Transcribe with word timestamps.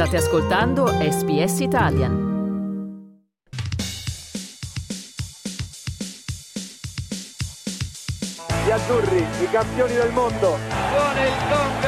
State 0.00 0.16
ascoltando 0.16 0.86
SBS 0.86 1.60
Italian. 1.60 2.14
Gli 8.64 8.70
azzurri, 8.70 9.18
i 9.18 9.50
campioni 9.50 9.92
del 9.92 10.10
mondo. 10.12 10.56
Suona 10.88 11.26
il 11.26 11.34
gong 11.50 11.82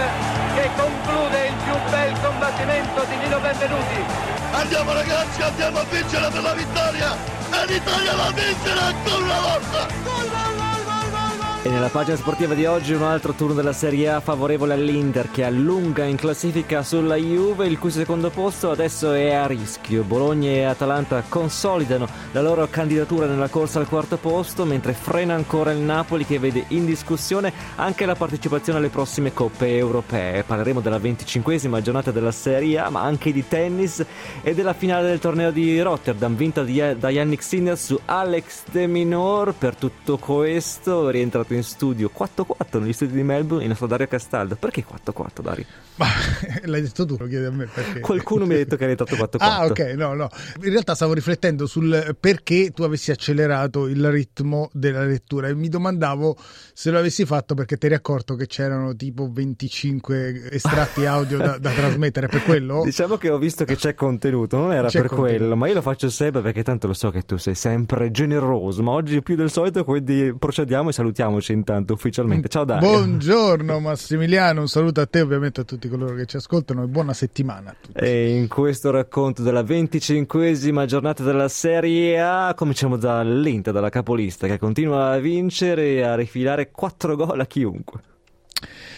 che 0.54 0.68
conclude 0.76 1.46
il 1.46 1.54
più 1.64 1.72
bel 1.90 2.20
combattimento 2.20 3.04
di 3.08 3.16
Nino 3.16 3.40
Benvenuti. 3.40 4.04
Andiamo 4.52 4.92
ragazzi, 4.92 5.40
andiamo 5.40 5.78
a 5.78 5.84
vincere 5.84 6.28
per 6.30 6.42
la 6.42 6.52
vittoria! 6.52 7.16
E 7.16 7.66
l'Italia 7.66 8.14
la 8.14 8.30
vincerà 8.30 8.84
ancora 8.92 9.24
una 9.24 9.40
volta! 9.40 10.51
E 11.64 11.68
nella 11.68 11.90
pagina 11.90 12.16
sportiva 12.16 12.54
di 12.54 12.66
oggi 12.66 12.92
un 12.92 13.04
altro 13.04 13.34
turno 13.34 13.54
della 13.54 13.72
Serie 13.72 14.10
A 14.10 14.18
favorevole 14.18 14.74
all'Inter 14.74 15.30
che 15.30 15.44
allunga 15.44 16.02
in 16.02 16.16
classifica 16.16 16.82
sulla 16.82 17.14
Juve, 17.14 17.68
il 17.68 17.78
cui 17.78 17.92
secondo 17.92 18.30
posto 18.30 18.72
adesso 18.72 19.12
è 19.12 19.32
a 19.32 19.46
rischio. 19.46 20.02
Bologna 20.02 20.50
e 20.50 20.64
Atalanta 20.64 21.22
consolidano 21.28 22.08
la 22.32 22.42
loro 22.42 22.66
candidatura 22.68 23.26
nella 23.26 23.46
corsa 23.46 23.78
al 23.78 23.86
quarto 23.86 24.16
posto, 24.16 24.64
mentre 24.64 24.92
frena 24.92 25.34
ancora 25.34 25.70
il 25.70 25.78
Napoli 25.78 26.26
che 26.26 26.40
vede 26.40 26.64
in 26.68 26.84
discussione 26.84 27.52
anche 27.76 28.06
la 28.06 28.16
partecipazione 28.16 28.80
alle 28.80 28.88
prossime 28.88 29.32
coppe 29.32 29.76
europee. 29.76 30.42
Parleremo 30.42 30.80
della 30.80 30.98
venticinquesima 30.98 31.80
giornata 31.80 32.10
della 32.10 32.32
Serie 32.32 32.80
A, 32.80 32.90
ma 32.90 33.02
anche 33.02 33.32
di 33.32 33.46
tennis 33.46 34.04
e 34.42 34.52
della 34.52 34.74
finale 34.74 35.06
del 35.06 35.20
torneo 35.20 35.52
di 35.52 35.80
Rotterdam, 35.80 36.34
vinta 36.34 36.64
da 36.64 37.08
Yannick 37.08 37.44
Sinner 37.44 37.78
su 37.78 37.96
Alex 38.04 38.64
De 38.72 38.88
Minor. 38.88 39.54
Per 39.56 39.76
tutto 39.76 40.18
questo 40.18 41.08
rientra 41.52 41.56
in 41.56 41.62
studio 41.62 42.10
4-4 42.16 42.80
negli 42.80 42.92
studi 42.92 43.12
di 43.12 43.22
Melbourne 43.22 43.62
il 43.62 43.68
nostro 43.68 43.86
Dario 43.86 44.06
Castaldo. 44.06 44.56
Perché 44.56 44.84
4-4 44.84 45.42
Dario? 45.42 45.64
Ma 45.96 46.06
l'hai 46.64 46.82
detto 46.82 47.04
tu, 47.04 47.16
lo 47.18 47.26
chiedi 47.26 47.44
a 47.44 47.50
me 47.50 47.66
perché. 47.66 48.00
Qualcuno 48.00 48.46
mi 48.46 48.54
ha 48.54 48.56
detto 48.56 48.76
che 48.76 48.84
hai 48.84 48.94
detto 48.94 49.04
4-4. 49.04 49.28
Ah, 49.38 49.66
ok, 49.66 49.80
no, 49.96 50.14
no. 50.14 50.28
In 50.62 50.70
realtà 50.70 50.94
stavo 50.94 51.12
riflettendo 51.12 51.66
sul 51.66 52.16
perché 52.18 52.70
tu 52.70 52.82
avessi 52.82 53.10
accelerato 53.10 53.86
il 53.86 54.10
ritmo 54.10 54.70
della 54.72 55.04
lettura 55.04 55.48
e 55.48 55.54
mi 55.54 55.68
domandavo 55.68 56.36
se 56.72 56.90
lo 56.90 56.98
avessi 56.98 57.24
fatto 57.24 57.54
perché 57.54 57.76
ti 57.76 57.86
eri 57.86 57.94
accorto 57.94 58.34
che 58.34 58.46
c'erano 58.46 58.94
tipo 58.96 59.28
25 59.30 60.50
estratti 60.50 61.04
audio 61.06 61.38
da, 61.38 61.58
da 61.58 61.70
trasmettere 61.70 62.28
per 62.28 62.42
quello. 62.44 62.82
Diciamo 62.84 63.16
che 63.16 63.30
ho 63.30 63.38
visto 63.38 63.64
che 63.64 63.76
c'è 63.76 63.94
contenuto, 63.94 64.56
non 64.56 64.72
era 64.72 64.88
c'è 64.88 65.00
per 65.00 65.08
contenuto. 65.08 65.36
quello, 65.36 65.56
ma 65.56 65.68
io 65.68 65.74
lo 65.74 65.82
faccio 65.82 66.08
sempre 66.08 66.40
perché 66.40 66.62
tanto 66.62 66.86
lo 66.86 66.94
so 66.94 67.10
che 67.10 67.22
tu 67.22 67.36
sei 67.36 67.54
sempre 67.54 68.10
generoso, 68.10 68.82
ma 68.82 68.92
oggi 68.92 69.22
più 69.22 69.36
del 69.36 69.50
solito, 69.50 69.84
quindi 69.84 70.34
procediamo 70.36 70.88
e 70.88 70.92
intanto 71.50 71.94
ufficialmente. 71.94 72.48
Ciao 72.48 72.64
Dario. 72.64 72.88
Buongiorno 72.88 73.80
Massimiliano, 73.80 74.60
un 74.60 74.68
saluto 74.68 75.00
a 75.00 75.06
te 75.06 75.20
ovviamente 75.20 75.62
a 75.62 75.64
tutti 75.64 75.88
coloro 75.88 76.14
che 76.14 76.26
ci 76.26 76.36
ascoltano 76.36 76.84
e 76.84 76.86
buona 76.86 77.12
settimana 77.12 77.70
a 77.70 77.76
tutti. 77.80 77.98
E 77.98 78.36
in 78.36 78.46
questo 78.46 78.92
racconto 78.92 79.42
della 79.42 79.64
venticinquesima 79.64 80.86
giornata 80.86 81.24
della 81.24 81.48
Serie 81.48 82.20
A 82.20 82.54
cominciamo 82.54 82.96
dall'Inter, 82.96 83.72
dalla 83.72 83.88
capolista 83.88 84.46
che 84.46 84.58
continua 84.58 85.10
a 85.10 85.18
vincere 85.18 85.94
e 85.94 86.02
a 86.02 86.14
rifilare 86.14 86.70
4 86.70 87.16
gol 87.16 87.40
a 87.40 87.46
chiunque. 87.46 88.00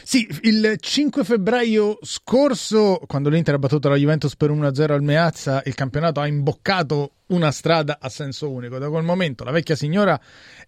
Sì, 0.03 0.29
il 0.43 0.77
5 0.79 1.25
febbraio 1.25 1.99
scorso, 2.03 3.01
quando 3.07 3.31
l'Inter 3.31 3.55
ha 3.55 3.59
battuto 3.59 3.89
la 3.89 3.97
Juventus 3.97 4.37
per 4.37 4.51
1-0 4.51 4.93
al 4.93 5.03
Meazza, 5.03 5.63
il 5.65 5.75
campionato 5.75 6.21
ha 6.21 6.27
imboccato 6.27 7.13
una 7.27 7.51
strada 7.51 7.99
a 8.01 8.09
senso 8.09 8.51
unico. 8.51 8.79
Da 8.79 8.89
quel 8.89 9.05
momento 9.05 9.45
la 9.45 9.51
vecchia 9.51 9.75
signora 9.75 10.21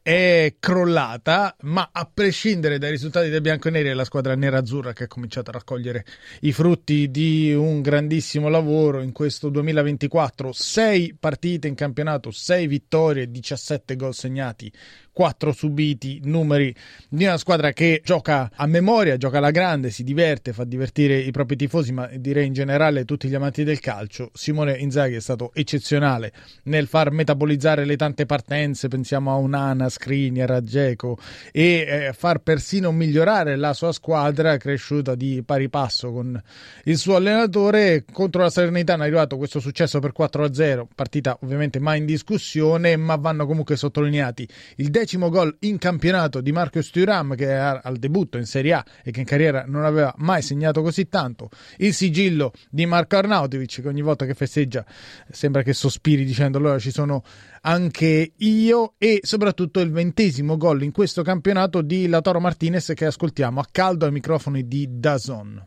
è 0.02 0.54
crollata, 0.58 1.56
ma 1.62 1.90
a 1.92 2.08
prescindere 2.12 2.78
dai 2.78 2.90
risultati 2.90 3.28
dei 3.28 3.40
bianconeri 3.40 3.88
è 3.88 3.94
la 3.94 4.04
squadra 4.04 4.34
nera-azzurra 4.34 4.92
che 4.92 5.04
ha 5.04 5.08
cominciato 5.08 5.50
a 5.50 5.54
raccogliere 5.54 6.04
i 6.40 6.52
frutti 6.52 7.10
di 7.10 7.52
un 7.52 7.82
grandissimo 7.82 8.48
lavoro 8.48 9.00
in 9.00 9.12
questo 9.12 9.48
2024. 9.48 10.52
Sei 10.52 11.14
partite 11.18 11.68
in 11.68 11.74
campionato, 11.74 12.30
sei 12.30 12.66
vittorie, 12.66 13.30
17 13.30 13.96
gol 13.96 14.14
segnati, 14.14 14.72
4 15.12 15.52
subiti, 15.52 16.20
numeri 16.24 16.74
di 17.08 17.24
una 17.24 17.38
squadra 17.38 17.72
che 17.72 18.02
gioca 18.04 18.50
a 18.54 18.66
memoria, 18.66 19.16
gioca 19.16 19.38
alla 19.38 19.50
grande, 19.50 19.90
si 19.90 20.04
diverte, 20.04 20.52
fa 20.52 20.64
divertire 20.64 21.18
i 21.18 21.30
propri 21.30 21.56
tifosi, 21.56 21.92
ma 21.92 22.06
direi 22.06 22.46
in 22.46 22.52
generale 22.52 23.04
tutti 23.04 23.28
gli 23.28 23.34
amanti 23.34 23.64
del 23.64 23.80
calcio. 23.80 24.30
Simone 24.34 24.76
Inzaghi 24.76 25.14
è 25.14 25.20
stato 25.20 25.52
eccezionale 25.54 26.32
nel 26.64 26.86
far 26.86 27.10
metabolizzare 27.10 27.84
le 27.84 27.96
tante 27.96 28.26
partenze, 28.26 28.88
pensiamo 28.88 29.32
a 29.32 29.36
Unana, 29.36 29.88
Skriniar, 29.88 30.50
a 30.50 30.62
Geco 30.62 31.18
e 31.52 31.86
eh, 31.88 32.12
far 32.12 32.38
persino 32.38 32.92
migliorare 32.92 33.56
la 33.56 33.72
sua 33.72 33.92
squadra 33.92 34.56
cresciuta 34.56 35.14
di 35.14 35.42
pari 35.44 35.68
passo 35.68 36.12
con 36.12 36.40
il 36.84 36.98
suo 36.98 37.16
allenatore. 37.16 38.04
Contro 38.10 38.42
la 38.42 38.50
Salernitana 38.50 39.04
è 39.04 39.06
arrivato 39.06 39.36
questo 39.36 39.60
successo 39.60 39.98
per 40.00 40.12
4-0, 40.18 40.86
partita 40.94 41.38
ovviamente 41.42 41.78
mai 41.78 41.98
in 41.98 42.06
discussione, 42.06 42.96
ma 42.96 43.16
vanno 43.16 43.46
comunque 43.46 43.76
sottolineati 43.76 44.46
il 44.76 44.90
decimo 44.90 45.28
gol 45.28 45.56
in 45.60 45.78
campionato 45.78 46.40
di 46.40 46.52
Marco 46.52 46.82
Sturam 46.82 47.34
che 47.34 47.48
è 47.48 47.54
al 47.54 47.96
debutto 47.98 48.38
in 48.38 48.46
Serie 48.46 48.72
A 48.74 48.84
e 49.02 49.10
che 49.10 49.20
in 49.20 49.26
carriera 49.26 49.64
non 49.66 49.84
aveva 49.84 50.14
mai 50.18 50.42
segnato 50.42 50.82
così 50.82 51.08
tanto, 51.08 51.50
il 51.78 51.94
sigillo 51.94 52.52
di 52.70 52.86
Marco 52.86 53.16
Arnautovic 53.16 53.82
che 53.82 53.88
ogni 53.88 54.02
volta 54.02 54.26
che 54.26 54.34
festeggia 54.34 54.84
sembra 55.30 55.62
che 55.62 55.72
sospiri 55.72 56.24
dicendo 56.36 56.58
allora 56.58 56.78
ci 56.78 56.90
sono 56.90 57.22
anche 57.62 58.32
io 58.36 58.92
e 58.98 59.20
soprattutto 59.22 59.80
il 59.80 59.90
ventesimo 59.90 60.58
gol 60.58 60.82
in 60.82 60.92
questo 60.92 61.22
campionato 61.22 61.80
di 61.80 62.08
Latoro 62.08 62.40
Martinez 62.40 62.92
che 62.94 63.06
ascoltiamo 63.06 63.58
a 63.58 63.66
caldo 63.70 64.04
ai 64.04 64.12
microfoni 64.12 64.68
di 64.68 64.86
Dazon. 64.90 65.66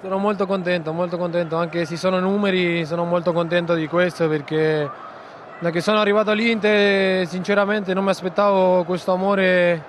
Sono 0.00 0.16
molto 0.16 0.46
contento, 0.46 0.94
molto 0.94 1.18
contento, 1.18 1.56
anche 1.56 1.84
se 1.84 1.96
sono 1.96 2.18
numeri 2.18 2.86
sono 2.86 3.04
molto 3.04 3.34
contento 3.34 3.74
di 3.74 3.86
questo 3.86 4.26
perché 4.28 4.90
da 5.60 5.70
che 5.70 5.82
sono 5.82 5.98
arrivato 5.98 6.30
all'Inter 6.30 7.26
sinceramente 7.26 7.92
non 7.92 8.04
mi 8.04 8.10
aspettavo 8.10 8.84
questo 8.84 9.12
amore 9.12 9.84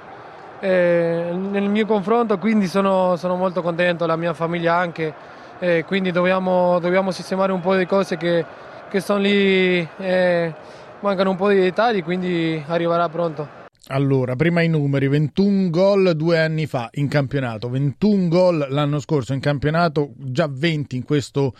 eh, 0.59 1.29
nel 1.31 1.69
mio 1.69 1.85
confronto, 1.85 2.37
quindi 2.37 2.67
sono, 2.67 3.15
sono, 3.15 3.35
molto 3.35 3.61
contento, 3.61 4.05
la 4.05 4.15
mia 4.17 4.33
famiglia 4.33 4.75
anche, 4.75 5.13
eh, 5.59 5.83
quindi 5.85 6.11
dobbiamo, 6.11 6.79
dobbiamo, 6.79 7.11
sistemare 7.11 7.51
un 7.51 7.59
po' 7.59 7.75
di 7.75 7.85
cose 7.85 8.17
che, 8.17 8.45
che 8.93 8.99
sono 8.99 9.19
lì. 9.19 9.87
Eh, 9.97 10.53
mancano 10.99 11.31
un 11.31 11.35
po' 11.35 11.49
di 11.49 11.59
dettagli, 11.59 12.03
quindi 12.03 12.63
arriverà 12.67 13.09
pronto. 13.09 13.61
Allora, 13.87 14.35
prima 14.35 14.61
i 14.61 14.69
numeri, 14.69 15.07
21 15.07 15.69
gol 15.71 16.15
due 16.15 16.39
anni 16.39 16.67
fa 16.67 16.89
in 16.93 17.07
campionato, 17.07 17.69
21 17.69 18.27
gol 18.27 18.67
l'anno 18.69 18.99
scorso 18.99 19.33
in 19.33 19.39
campionato, 19.39 20.13
già 20.15 20.47
20 20.47 20.95
in 20.95 21.03
questo 21.03 21.53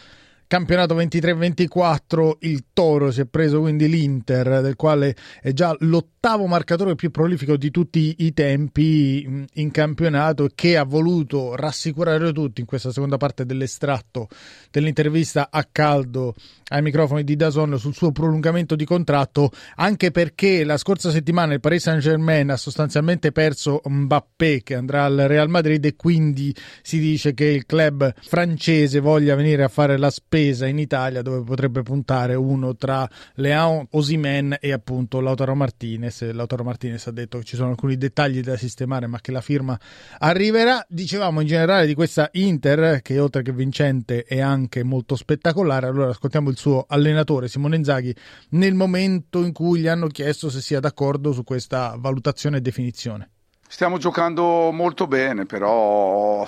campionato 0.54 0.94
23-24 0.96 2.34
il 2.42 2.66
Toro 2.74 3.10
si 3.10 3.22
è 3.22 3.26
preso 3.26 3.60
quindi 3.60 3.90
l'Inter 3.90 4.62
del 4.62 4.76
quale 4.76 5.16
è 5.42 5.52
già 5.52 5.76
l'ottavo 5.80 6.46
marcatore 6.46 6.94
più 6.94 7.10
prolifico 7.10 7.58
di 7.58 7.72
tutti 7.72 8.18
i 8.20 8.34
tempi 8.34 9.48
in 9.52 9.72
campionato 9.72 10.48
che 10.54 10.78
ha 10.78 10.84
voluto 10.84 11.56
rassicurare 11.56 12.32
tutti 12.34 12.62
in 12.62 12.68
questa 12.68 12.92
seconda 12.92 13.18
parte 13.18 13.48
dell'estratto 13.48 14.28
dell'intervista 14.70 15.48
a 15.50 15.68
caldo 15.72 16.36
ai 16.68 16.84
microfoni 16.84 17.24
di 17.24 17.36
Dazon 17.36 17.80
sul 17.80 17.96
suo 17.96 18.12
prolungamento 18.12 18.76
di 18.76 18.86
contratto 18.86 19.50
anche 19.78 20.12
perché 20.12 20.64
la 20.64 20.78
scorsa 20.78 21.10
settimana 21.10 21.54
il 21.54 21.62
Paris 21.62 21.82
Saint-Germain 21.82 22.52
ha 22.52 22.58
sostanzialmente 22.58 23.32
perso 23.32 23.82
Mbappé 23.84 24.62
che 24.62 24.76
andrà 24.76 25.06
al 25.06 25.18
Real 25.28 25.50
Madrid 25.50 25.84
e 25.84 25.96
quindi 25.96 26.56
si 26.84 27.00
dice 27.00 27.34
che 27.34 27.46
il 27.46 27.66
club 27.66 28.14
francese 28.22 29.00
voglia 29.00 29.34
venire 29.34 29.64
a 29.64 29.68
fare 29.68 29.98
la 29.98 30.12
spesa 30.12 30.42
spesa 30.44 30.68
in 30.68 30.78
Italia 30.78 31.22
dove 31.22 31.42
potrebbe 31.44 31.84
puntare 31.84 32.36
uno 32.36 32.76
tra 32.76 33.08
Leao, 33.36 33.88
Osimen 33.92 34.58
e 34.60 34.74
appunto 34.74 35.22
Lautaro 35.22 35.56
Martinez. 35.56 36.30
Lautaro 36.32 36.64
Martinez 36.64 37.08
ha 37.08 37.12
detto 37.12 37.38
che 37.38 37.46
ci 37.46 37.56
sono 37.56 37.70
alcuni 37.70 37.98
dettagli 37.98 38.42
da 38.42 38.58
sistemare 38.58 39.08
ma 39.08 39.20
che 39.22 39.32
la 39.32 39.42
firma 39.42 39.80
arriverà. 40.20 40.86
Dicevamo 40.90 41.40
in 41.40 41.48
generale 41.48 41.86
di 41.86 41.94
questa 41.94 42.30
Inter 42.34 43.02
che 43.02 43.20
oltre 43.20 43.42
che 43.42 43.54
vincente 43.54 44.24
è 44.24 44.42
anche 44.42 44.84
molto 44.84 45.16
spettacolare. 45.16 45.88
Allora 45.88 46.10
ascoltiamo 46.10 46.50
il 46.50 46.58
suo 46.58 46.86
allenatore 46.88 47.48
Simone 47.48 47.78
Inzaghi 47.78 48.14
nel 48.50 48.74
momento 48.74 49.44
in 49.44 49.54
cui 49.54 49.80
gli 49.80 49.88
hanno 49.88 50.08
chiesto 50.08 50.50
se 50.50 50.62
sia 50.62 50.82
d'accordo 50.82 51.32
su 51.32 51.44
questa 51.44 51.96
valutazione 51.98 52.58
e 52.58 52.62
definizione. 52.62 53.30
Stiamo 53.66 53.98
giocando 53.98 54.72
molto 54.72 55.08
bene, 55.08 55.46
però 55.46 56.46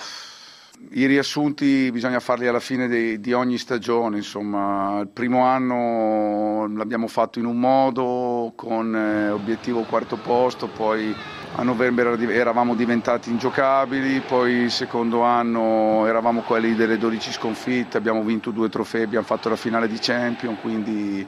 i 0.91 1.05
riassunti 1.05 1.89
bisogna 1.91 2.19
farli 2.19 2.47
alla 2.47 2.59
fine 2.59 2.87
di, 2.87 3.19
di, 3.19 3.33
ogni 3.33 3.57
stagione, 3.57 4.17
insomma, 4.17 4.99
il 5.01 5.07
primo 5.07 5.43
anno 5.43 6.67
l'abbiamo 6.75 7.07
fatto 7.07 7.39
in 7.39 7.45
un 7.45 7.59
modo 7.59 8.53
con 8.55 8.95
eh, 8.95 9.29
obiettivo 9.29 9.81
quarto 9.83 10.17
posto, 10.17 10.67
poi 10.67 11.15
a 11.55 11.63
novembre 11.63 12.17
eravamo 12.33 12.75
diventati 12.75 13.29
ingiocabili, 13.29 14.21
poi 14.21 14.53
il 14.53 14.71
secondo 14.71 15.21
anno 15.21 16.05
eravamo 16.05 16.41
quelli 16.41 16.75
delle 16.75 16.97
12 16.97 17.31
sconfitte, 17.31 17.97
abbiamo 17.97 18.23
vinto 18.23 18.51
due 18.51 18.69
trofei, 18.69 19.03
abbiamo 19.03 19.25
fatto 19.25 19.49
la 19.49 19.55
finale 19.55 19.87
di 19.87 19.97
Champion, 19.99 20.59
quindi 20.59 21.25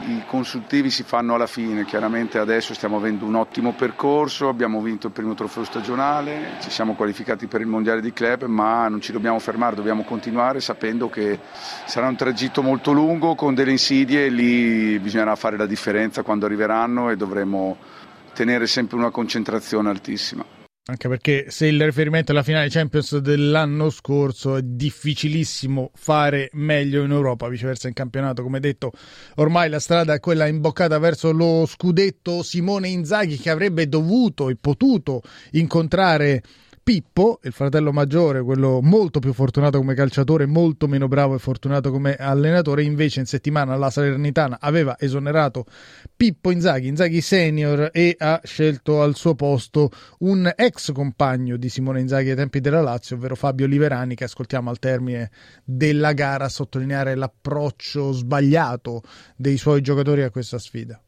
i 0.00 0.24
consultivi 0.26 0.90
si 0.90 1.04
fanno 1.04 1.34
alla 1.34 1.46
fine, 1.46 1.84
chiaramente 1.84 2.38
adesso 2.38 2.74
stiamo 2.74 2.96
avendo 2.96 3.24
un 3.24 3.36
ottimo 3.36 3.72
percorso, 3.72 4.48
abbiamo 4.48 4.80
vinto 4.80 5.06
il 5.06 5.12
primo 5.12 5.34
trofeo 5.34 5.64
stagionale, 5.64 6.56
ci 6.60 6.70
siamo 6.70 6.94
qualificati 6.94 7.46
per 7.46 7.60
il 7.60 7.68
mondiale 7.68 8.00
di 8.00 8.12
club, 8.12 8.44
ma 8.44 8.88
non 8.88 9.00
ci 9.00 9.12
dobbiamo 9.12 9.38
fermare, 9.38 9.76
dobbiamo 9.76 10.02
continuare 10.02 10.60
sapendo 10.60 11.08
che 11.08 11.38
sarà 11.84 12.08
un 12.08 12.16
tragitto 12.16 12.60
molto 12.60 12.92
lungo 12.92 13.34
con 13.34 13.54
delle 13.54 13.70
insidie 13.70 14.26
e 14.26 14.30
lì 14.30 14.98
bisognerà 14.98 15.36
fare 15.36 15.56
la 15.56 15.66
differenza 15.66 16.22
quando 16.22 16.46
arriveranno 16.46 17.10
e 17.10 17.16
dovremo 17.16 17.76
tenere 18.34 18.66
sempre 18.66 18.96
una 18.96 19.10
concentrazione 19.10 19.90
altissima. 19.90 20.63
Anche 20.86 21.08
perché 21.08 21.46
se 21.48 21.66
il 21.66 21.82
riferimento 21.82 22.32
alla 22.32 22.42
finale 22.42 22.68
Champions 22.68 23.16
dell'anno 23.16 23.88
scorso 23.88 24.56
è 24.56 24.60
difficilissimo 24.62 25.90
fare 25.94 26.50
meglio 26.52 27.02
in 27.02 27.10
Europa, 27.10 27.48
viceversa 27.48 27.88
in 27.88 27.94
campionato, 27.94 28.42
come 28.42 28.60
detto, 28.60 28.92
ormai 29.36 29.70
la 29.70 29.80
strada 29.80 30.12
è 30.12 30.20
quella 30.20 30.46
imboccata 30.46 30.98
verso 30.98 31.32
lo 31.32 31.64
scudetto 31.64 32.42
Simone 32.42 32.88
Inzaghi 32.88 33.38
che 33.38 33.48
avrebbe 33.48 33.88
dovuto 33.88 34.50
e 34.50 34.56
potuto 34.60 35.22
incontrare 35.52 36.42
Pippo, 36.84 37.40
il 37.44 37.52
fratello 37.52 37.92
maggiore, 37.92 38.42
quello 38.42 38.82
molto 38.82 39.18
più 39.18 39.32
fortunato 39.32 39.78
come 39.78 39.94
calciatore, 39.94 40.44
molto 40.44 40.86
meno 40.86 41.08
bravo 41.08 41.34
e 41.34 41.38
fortunato 41.38 41.90
come 41.90 42.14
allenatore, 42.14 42.82
invece 42.82 43.20
in 43.20 43.26
settimana 43.26 43.74
la 43.74 43.88
Salernitana 43.88 44.58
aveva 44.60 44.94
esonerato 44.98 45.64
Pippo 46.14 46.50
Inzaghi, 46.50 46.88
Inzaghi 46.88 47.22
senior 47.22 47.88
e 47.90 48.14
ha 48.18 48.38
scelto 48.44 49.00
al 49.00 49.14
suo 49.14 49.34
posto 49.34 49.88
un 50.18 50.52
ex 50.54 50.92
compagno 50.92 51.56
di 51.56 51.70
Simone 51.70 52.00
Inzaghi 52.00 52.28
ai 52.28 52.36
tempi 52.36 52.60
della 52.60 52.82
Lazio, 52.82 53.16
ovvero 53.16 53.34
Fabio 53.34 53.64
Liverani, 53.64 54.14
che 54.14 54.24
ascoltiamo 54.24 54.68
al 54.68 54.78
termine 54.78 55.30
della 55.64 56.12
gara 56.12 56.44
a 56.44 56.50
sottolineare 56.50 57.14
l'approccio 57.14 58.12
sbagliato 58.12 59.00
dei 59.36 59.56
suoi 59.56 59.80
giocatori 59.80 60.22
a 60.22 60.28
questa 60.28 60.58
sfida. 60.58 61.00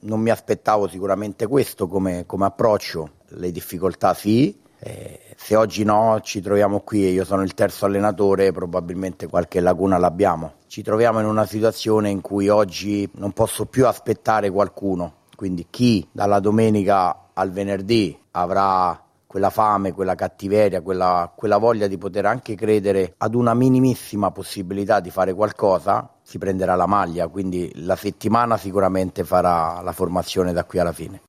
Non 0.00 0.20
mi 0.20 0.30
aspettavo 0.30 0.88
sicuramente 0.88 1.46
questo 1.46 1.86
come, 1.86 2.24
come 2.26 2.46
approccio, 2.46 3.10
le 3.28 3.52
difficoltà 3.52 4.12
sì, 4.12 4.66
eh, 4.80 5.34
se 5.36 5.56
oggi 5.56 5.84
no 5.84 6.20
ci 6.22 6.40
troviamo 6.40 6.80
qui 6.80 7.04
e 7.04 7.10
io 7.10 7.24
sono 7.24 7.42
il 7.42 7.54
terzo 7.54 7.86
allenatore, 7.86 8.52
probabilmente 8.52 9.26
qualche 9.26 9.60
lacuna 9.60 9.98
l'abbiamo. 9.98 10.54
Ci 10.66 10.82
troviamo 10.82 11.20
in 11.20 11.26
una 11.26 11.46
situazione 11.46 12.10
in 12.10 12.20
cui 12.20 12.48
oggi 12.48 13.08
non 13.14 13.32
posso 13.32 13.66
più 13.66 13.86
aspettare 13.86 14.50
qualcuno, 14.50 15.14
quindi 15.34 15.66
chi 15.70 16.06
dalla 16.12 16.40
domenica 16.40 17.30
al 17.32 17.50
venerdì 17.50 18.18
avrà 18.32 19.02
quella 19.28 19.50
fame, 19.50 19.92
quella 19.92 20.14
cattiveria, 20.14 20.80
quella, 20.80 21.30
quella 21.36 21.58
voglia 21.58 21.86
di 21.86 21.98
poter 21.98 22.24
anche 22.24 22.54
credere 22.54 23.14
ad 23.18 23.34
una 23.34 23.52
minimissima 23.52 24.30
possibilità 24.30 25.00
di 25.00 25.10
fare 25.10 25.34
qualcosa, 25.34 26.14
si 26.22 26.38
prenderà 26.38 26.74
la 26.74 26.86
maglia, 26.86 27.28
quindi 27.28 27.70
la 27.84 27.94
settimana 27.94 28.56
sicuramente 28.56 29.24
farà 29.24 29.82
la 29.82 29.92
formazione 29.92 30.52
da 30.54 30.64
qui 30.64 30.78
alla 30.78 30.92
fine. 30.92 31.20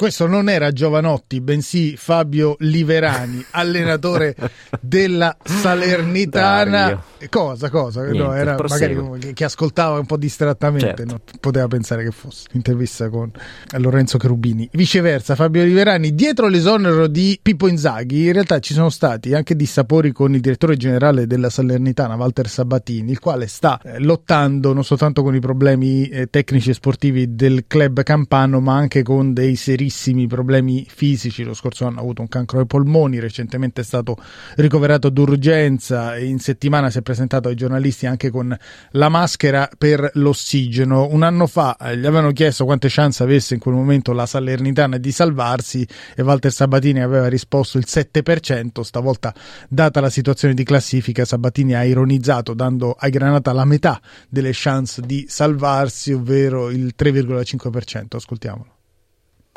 Questo 0.00 0.26
non 0.26 0.48
era 0.48 0.72
Giovanotti, 0.72 1.42
bensì 1.42 1.94
Fabio 1.94 2.56
Liverani, 2.60 3.44
allenatore 3.52 4.34
della 4.80 5.36
Salernitana. 5.44 6.70
Dario. 6.70 7.02
Cosa, 7.28 7.68
cosa? 7.68 8.00
Niente, 8.04 8.18
no, 8.18 8.32
era 8.32 8.56
magari 8.66 9.34
che 9.34 9.44
ascoltava 9.44 9.98
un 9.98 10.06
po' 10.06 10.16
distrattamente, 10.16 10.86
Certo. 10.86 11.04
non 11.04 11.20
poteva 11.38 11.66
pensare 11.66 12.02
che 12.02 12.12
fosse 12.12 12.46
intervista 12.52 13.10
con 13.10 13.30
Lorenzo 13.72 14.16
Cherubini. 14.16 14.70
Viceversa, 14.72 15.34
Fabio 15.34 15.64
Liverani, 15.64 16.14
dietro 16.14 16.48
l'esonero 16.48 17.06
di 17.06 17.38
Pippo 17.42 17.68
Inzaghi, 17.68 18.24
in 18.24 18.32
realtà 18.32 18.58
ci 18.58 18.72
sono 18.72 18.88
stati 18.88 19.34
anche 19.34 19.54
dissapori 19.54 20.12
con 20.12 20.34
il 20.34 20.40
direttore 20.40 20.78
generale 20.78 21.26
della 21.26 21.50
Salernitana, 21.50 22.14
Walter 22.14 22.48
Sabatini, 22.48 23.10
il 23.10 23.18
quale 23.18 23.46
sta 23.48 23.78
eh, 23.84 23.98
lottando 23.98 24.72
non 24.72 24.82
soltanto 24.82 25.22
con 25.22 25.34
i 25.34 25.40
problemi 25.40 26.08
eh, 26.08 26.30
tecnici 26.30 26.70
e 26.70 26.72
sportivi 26.72 27.34
del 27.34 27.64
club 27.66 28.02
campano, 28.02 28.60
ma 28.60 28.76
anche 28.76 29.02
con 29.02 29.34
dei 29.34 29.56
serissimi 29.56 29.88
problemi 30.26 30.86
fisici. 30.88 31.42
Lo 31.42 31.54
scorso 31.54 31.86
anno 31.86 31.98
ha 31.98 32.00
avuto 32.00 32.22
un 32.22 32.28
cancro 32.28 32.60
ai 32.60 32.66
polmoni, 32.66 33.18
recentemente 33.18 33.82
è 33.82 33.84
stato 33.84 34.16
ricoverato 34.56 35.08
d'urgenza 35.10 36.16
e 36.16 36.26
in 36.26 36.38
settimana 36.38 36.90
si 36.90 36.98
è 36.98 37.02
presentato 37.02 37.48
ai 37.48 37.54
giornalisti 37.54 38.06
anche 38.06 38.30
con 38.30 38.56
la 38.92 39.08
maschera 39.08 39.68
per 39.76 40.10
l'ossigeno. 40.14 41.08
Un 41.10 41.22
anno 41.22 41.46
fa 41.46 41.76
eh, 41.76 41.96
gli 41.96 42.06
avevano 42.06 42.32
chiesto 42.32 42.64
quante 42.64 42.88
chance 42.88 43.22
avesse 43.22 43.54
in 43.54 43.60
quel 43.60 43.74
momento 43.74 44.12
la 44.12 44.26
Salernitana 44.26 44.98
di 44.98 45.12
salvarsi 45.12 45.86
e 46.14 46.22
Walter 46.22 46.52
Sabatini 46.52 47.02
aveva 47.02 47.28
risposto 47.28 47.78
il 47.78 47.84
7%. 47.86 48.80
Stavolta, 48.80 49.34
data 49.68 50.00
la 50.00 50.10
situazione 50.10 50.54
di 50.54 50.64
classifica, 50.64 51.24
Sabatini 51.24 51.74
ha 51.74 51.84
ironizzato 51.84 52.54
dando 52.54 52.96
ai 52.98 53.10
Granata 53.10 53.52
la 53.52 53.64
metà 53.64 54.00
delle 54.28 54.50
chance 54.52 55.00
di 55.02 55.26
salvarsi, 55.28 56.12
ovvero 56.12 56.70
il 56.70 56.94
3,5%. 56.96 58.16
Ascoltiamolo. 58.16 58.79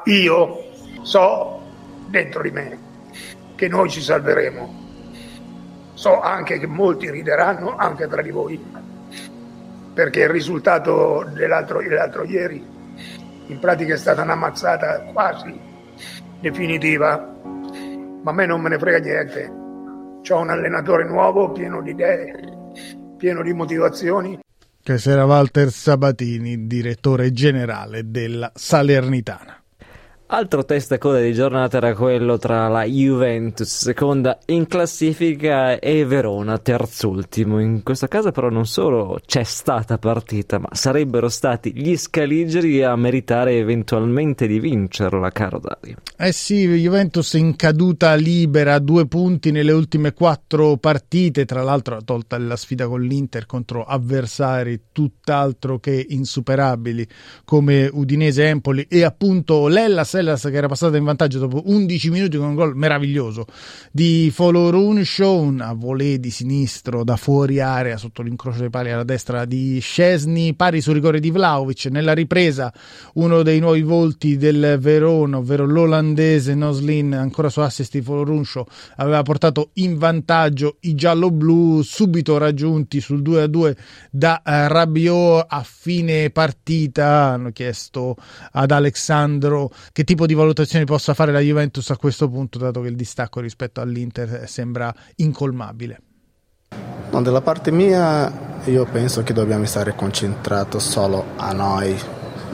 Io 0.05 0.71
so 1.03 1.61
dentro 2.09 2.41
di 2.41 2.51
me 2.51 2.77
che 3.55 3.67
noi 3.67 3.89
ci 3.89 4.01
salveremo. 4.01 4.81
So 5.94 6.19
anche 6.19 6.59
che 6.59 6.67
molti 6.67 7.09
rideranno 7.09 7.75
anche 7.75 8.07
tra 8.07 8.21
di 8.21 8.31
voi, 8.31 8.61
perché 9.94 10.21
il 10.21 10.29
risultato 10.29 11.25
dell'altro, 11.33 11.81
dell'altro 11.81 12.23
ieri 12.23 12.65
in 13.47 13.59
pratica 13.59 13.94
è 13.94 13.97
stata 13.97 14.23
una 14.23 14.35
mazzata 14.35 15.03
quasi 15.13 15.57
definitiva, 16.41 17.39
ma 18.23 18.31
a 18.31 18.33
me 18.33 18.45
non 18.45 18.59
me 18.59 18.69
ne 18.69 18.79
frega 18.79 18.97
niente. 19.00 19.61
C'ho 20.21 20.39
un 20.39 20.50
allenatore 20.50 21.05
nuovo, 21.05 21.51
pieno 21.51 21.81
di 21.81 21.91
idee, 21.91 22.33
pieno 23.17 23.41
di 23.41 23.53
motivazioni. 23.53 24.39
Che 24.81 24.97
sarà 24.97 25.25
Walter 25.25 25.69
Sabatini, 25.69 26.67
direttore 26.67 27.31
generale 27.31 28.09
della 28.09 28.51
Salernitana. 28.53 29.62
Altro 30.35 30.65
testa 30.65 30.97
coda 30.97 31.19
di 31.19 31.31
giornata 31.31 31.77
era 31.77 31.94
quello 31.94 32.39
tra 32.39 32.68
la 32.68 32.85
Juventus, 32.85 33.69
seconda 33.69 34.39
in 34.47 34.65
classifica, 34.65 35.77
e 35.77 36.06
Verona, 36.06 36.57
terzultimo. 36.57 37.59
In 37.59 37.83
questo 37.83 38.07
caso, 38.07 38.31
però, 38.31 38.50
non 38.50 38.65
solo 38.65 39.19
c'è 39.24 39.44
stata 39.44 40.00
partita, 40.00 40.57
ma 40.57 40.69
sarebbero 40.71 41.30
stati 41.30 41.71
gli 41.75 41.95
scaligeri 41.95 42.81
a 42.81 42.95
meritare 42.95 43.57
eventualmente 43.57 44.47
di 44.47 44.59
vincerla, 44.59 45.30
caro 45.30 45.59
Dario. 45.59 45.97
Eh 46.18 46.31
sì, 46.31 46.65
Juventus 46.65 47.33
in 47.33 47.56
caduta 47.56 48.15
libera, 48.15 48.79
due 48.79 49.06
punti 49.06 49.51
nelle 49.51 49.71
ultime 49.71 50.13
quattro 50.13 50.77
partite, 50.77 51.45
tra 51.45 51.62
l'altro 51.62 52.03
tolta 52.03 52.39
la 52.39 52.56
sfida 52.56 52.88
con 52.88 53.01
l'Inter 53.01 53.45
contro 53.45 53.83
avversari 53.83 54.86
tutt'altro 54.91 55.77
che 55.77 56.03
insuperabili 56.09 57.07
come 57.45 57.88
Udinese 57.91 58.47
Empoli 58.47 58.88
e 58.89 59.03
appunto 59.03 59.68
l'Ellas 59.68 60.21
Hellas 60.23 60.43
che 60.43 60.55
era 60.55 60.67
passata 60.67 60.95
in 60.95 61.03
vantaggio 61.03 61.39
dopo 61.39 61.61
11 61.65 62.09
minuti 62.09 62.37
con 62.37 62.47
un 62.47 62.55
gol 62.55 62.75
meraviglioso 62.75 63.45
di 63.91 64.31
Folorunsho, 64.33 65.37
un 65.37 65.73
volée 65.75 66.19
di 66.19 66.31
sinistro 66.31 67.03
da 67.03 67.17
fuori 67.17 67.59
area 67.59 67.98
sotto 67.98 68.21
l'incrocio 68.21 68.59
dei 68.59 68.69
pali 68.69 68.91
alla 68.91 69.03
destra 69.03 69.43
di 69.45 69.79
Scesni, 69.79 70.53
pari 70.53 70.79
sul 70.79 70.93
rigore 70.93 71.19
di 71.19 71.29
Vlaovic. 71.29 71.86
Nella 71.86 72.13
ripresa 72.13 72.74
uno 73.15 73.43
dei 73.43 73.59
nuovi 73.59 73.81
volti 73.81 74.38
del 74.38 74.77
Verona, 74.79 75.38
ovvero 75.38 75.65
l'olandese 75.65 76.55
Noslin, 76.55 77.13
ancora 77.13 77.50
su 77.50 77.59
assist 77.59 77.91
di 77.91 78.01
Folorunsho, 78.01 78.65
aveva 78.98 79.21
portato 79.24 79.71
in 79.74 79.98
vantaggio 79.98 80.77
i 80.81 80.95
giallo-blu, 80.95 81.81
subito 81.81 82.38
raggiunti 82.38 83.01
sul 83.01 83.21
2-2 83.21 83.75
da 84.09 84.41
eh, 84.41 84.67
Rabiot 84.69 85.45
a 85.50 85.63
fine 85.63 86.29
partita. 86.29 87.31
Hanno 87.33 87.51
chiesto 87.51 88.15
ad 88.51 88.71
Alexandro 88.71 89.71
che 89.91 90.02
tipo 90.03 90.25
di 90.25 90.33
valutazioni 90.33 90.86
possa 90.86 91.13
fare 91.13 91.31
la 91.31 91.39
Juventus 91.39 91.89
a 91.89 91.98
questo 91.98 92.29
punto, 92.29 92.57
dato 92.57 92.81
che 92.81 92.88
il 92.88 92.95
distacco 92.95 93.39
rispetto 93.39 93.81
all'Inter 93.81 94.48
sembra 94.48 94.93
incolmabile. 95.17 96.01
No, 97.12 97.22
dalla 97.22 97.41
parte 97.41 97.72
mia 97.72 98.60
io 98.65 98.86
penso 98.86 99.24
che 99.24 99.33
dobbiamo 99.33 99.65
stare 99.65 99.93
concentrati 99.95 100.79
solo 100.79 101.25
a 101.36 101.53
noi. 101.53 101.95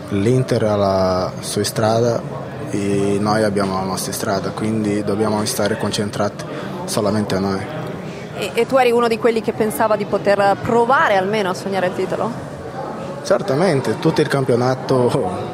L'Inter 0.09 0.63
ha 0.63 0.75
la 0.75 1.33
sua 1.39 1.63
strada 1.63 2.21
e 2.69 3.17
noi 3.19 3.43
abbiamo 3.43 3.75
la 3.75 3.85
nostra 3.85 4.11
strada, 4.11 4.49
quindi 4.51 5.03
dobbiamo 5.03 5.43
stare 5.45 5.77
concentrati 5.77 6.43
solamente 6.85 7.35
a 7.35 7.39
noi. 7.39 7.61
E, 8.35 8.51
e 8.53 8.65
tu 8.65 8.77
eri 8.77 8.91
uno 8.91 9.07
di 9.07 9.17
quelli 9.17 9.41
che 9.41 9.53
pensava 9.53 9.95
di 9.95 10.05
poter 10.05 10.57
provare 10.61 11.15
almeno 11.15 11.51
a 11.51 11.53
sognare 11.53 11.87
il 11.87 11.95
titolo? 11.95 12.31
Certamente, 13.23 13.99
tutto 13.99 14.21
il 14.21 14.27
campionato 14.27 15.48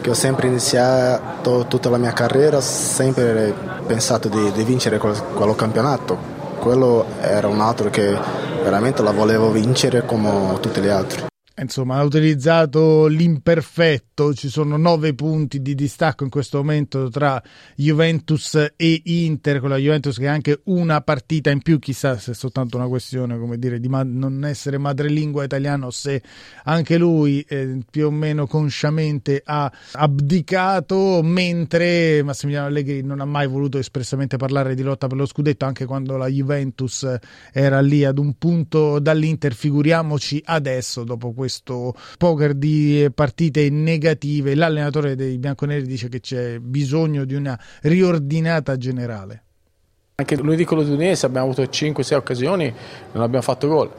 che 0.00 0.10
ho 0.10 0.14
sempre 0.14 0.46
iniziato, 0.46 1.66
tutta 1.68 1.90
la 1.90 1.98
mia 1.98 2.12
carriera, 2.12 2.60
sempre 2.60 3.54
pensato 3.86 4.28
di, 4.28 4.52
di 4.52 4.64
vincere 4.64 4.98
quel, 4.98 5.20
quello 5.34 5.54
campionato. 5.54 6.34
Quello 6.58 7.06
era 7.20 7.48
un 7.48 7.60
altro 7.60 7.90
che 7.90 8.16
veramente 8.62 9.02
la 9.02 9.12
volevo 9.12 9.50
vincere 9.50 10.04
come 10.04 10.58
tutti 10.60 10.80
gli 10.80 10.88
altri. 10.88 11.26
Insomma, 11.62 11.96
ha 11.96 12.02
utilizzato 12.02 13.06
l'imperfetto, 13.06 14.34
ci 14.34 14.48
sono 14.48 14.76
nove 14.76 15.14
punti 15.14 15.62
di 15.62 15.74
distacco 15.74 16.24
in 16.24 16.30
questo 16.30 16.58
momento 16.58 17.08
tra 17.08 17.42
Juventus 17.76 18.72
e 18.76 19.00
Inter, 19.04 19.60
con 19.60 19.70
la 19.70 19.76
Juventus 19.76 20.18
che 20.18 20.28
ha 20.28 20.32
anche 20.32 20.60
una 20.64 21.00
partita 21.00 21.50
in 21.50 21.62
più, 21.62 21.78
chissà 21.78 22.18
se 22.18 22.32
è 22.32 22.34
soltanto 22.34 22.76
una 22.76 22.88
questione, 22.88 23.38
come 23.38 23.58
dire, 23.58 23.80
di 23.80 23.88
ma- 23.88 24.02
non 24.04 24.44
essere 24.44 24.76
madrelingua 24.76 25.44
italiano, 25.44 25.90
se 25.90 26.22
anche 26.64 26.98
lui 26.98 27.40
eh, 27.48 27.78
più 27.90 28.06
o 28.06 28.10
meno 28.10 28.46
consciamente 28.46 29.40
ha 29.42 29.72
abdicato, 29.92 31.20
mentre 31.22 32.22
Massimiliano 32.22 32.66
Allegri 32.66 33.02
non 33.02 33.20
ha 33.20 33.24
mai 33.24 33.46
voluto 33.46 33.78
espressamente 33.78 34.36
parlare 34.36 34.74
di 34.74 34.82
lotta 34.82 35.06
per 35.06 35.16
lo 35.16 35.26
scudetto, 35.26 35.64
anche 35.64 35.86
quando 35.86 36.18
la 36.18 36.28
Juventus 36.28 37.08
era 37.50 37.80
lì 37.80 38.04
ad 38.04 38.18
un 38.18 38.34
punto 38.36 38.98
dall'Inter, 38.98 39.54
figuriamoci 39.54 40.42
adesso, 40.44 41.02
dopo 41.02 41.32
questo 41.32 41.44
questo 41.46 41.94
poker 42.18 42.54
di 42.54 43.08
partite 43.14 43.70
negative, 43.70 44.56
l'allenatore 44.56 45.14
dei 45.14 45.38
bianconeri 45.38 45.86
dice 45.86 46.08
che 46.08 46.18
c'è 46.18 46.58
bisogno 46.58 47.24
di 47.24 47.34
una 47.34 47.58
riordinata 47.82 48.76
generale. 48.76 49.42
Anche 50.16 50.36
lunedì 50.36 50.64
con 50.64 50.78
l'Udinese 50.78 51.26
abbiamo 51.26 51.46
avuto 51.50 51.62
5-6 51.62 52.14
occasioni, 52.14 52.74
non 53.12 53.22
abbiamo 53.22 53.42
fatto 53.42 53.68
gol. 53.68 53.90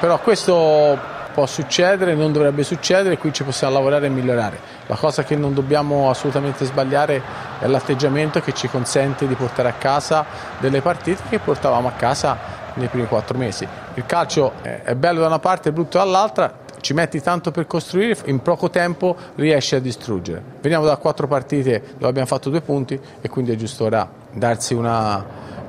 Però 0.00 0.18
questo 0.20 0.98
può 1.34 1.44
succedere, 1.46 2.14
non 2.14 2.32
dovrebbe 2.32 2.62
succedere, 2.62 3.18
qui 3.18 3.32
ci 3.32 3.42
possiamo 3.42 3.74
lavorare 3.74 4.06
e 4.06 4.08
migliorare. 4.08 4.58
La 4.86 4.96
cosa 4.96 5.24
che 5.24 5.36
non 5.36 5.52
dobbiamo 5.52 6.08
assolutamente 6.08 6.64
sbagliare 6.64 7.20
è 7.60 7.66
l'atteggiamento 7.66 8.40
che 8.40 8.54
ci 8.54 8.68
consente 8.68 9.26
di 9.26 9.34
portare 9.34 9.68
a 9.68 9.72
casa 9.72 10.24
delle 10.58 10.80
partite 10.80 11.22
che 11.28 11.38
portavamo 11.38 11.88
a 11.88 11.92
casa 11.92 12.62
nei 12.74 12.88
primi 12.88 13.06
quattro 13.06 13.36
mesi. 13.36 13.66
Il 13.94 14.06
calcio 14.06 14.54
è 14.62 14.94
bello 14.94 15.20
da 15.20 15.26
una 15.26 15.38
parte 15.38 15.68
e 15.68 15.72
brutto 15.72 15.98
dall'altra, 15.98 16.62
ci 16.84 16.92
metti 16.92 17.18
tanto 17.22 17.50
per 17.50 17.66
costruire, 17.66 18.14
in 18.26 18.42
poco 18.42 18.68
tempo 18.68 19.16
riesci 19.36 19.74
a 19.74 19.80
distruggere. 19.80 20.42
Veniamo 20.60 20.84
da 20.84 20.98
quattro 20.98 21.26
partite 21.26 21.82
dove 21.94 22.08
abbiamo 22.08 22.26
fatto 22.26 22.50
due 22.50 22.60
punti 22.60 23.00
e 23.22 23.28
quindi 23.30 23.52
è 23.52 23.56
giusto 23.56 23.84
ora 23.84 24.06
darsi 24.34 24.74
una, 24.74 25.24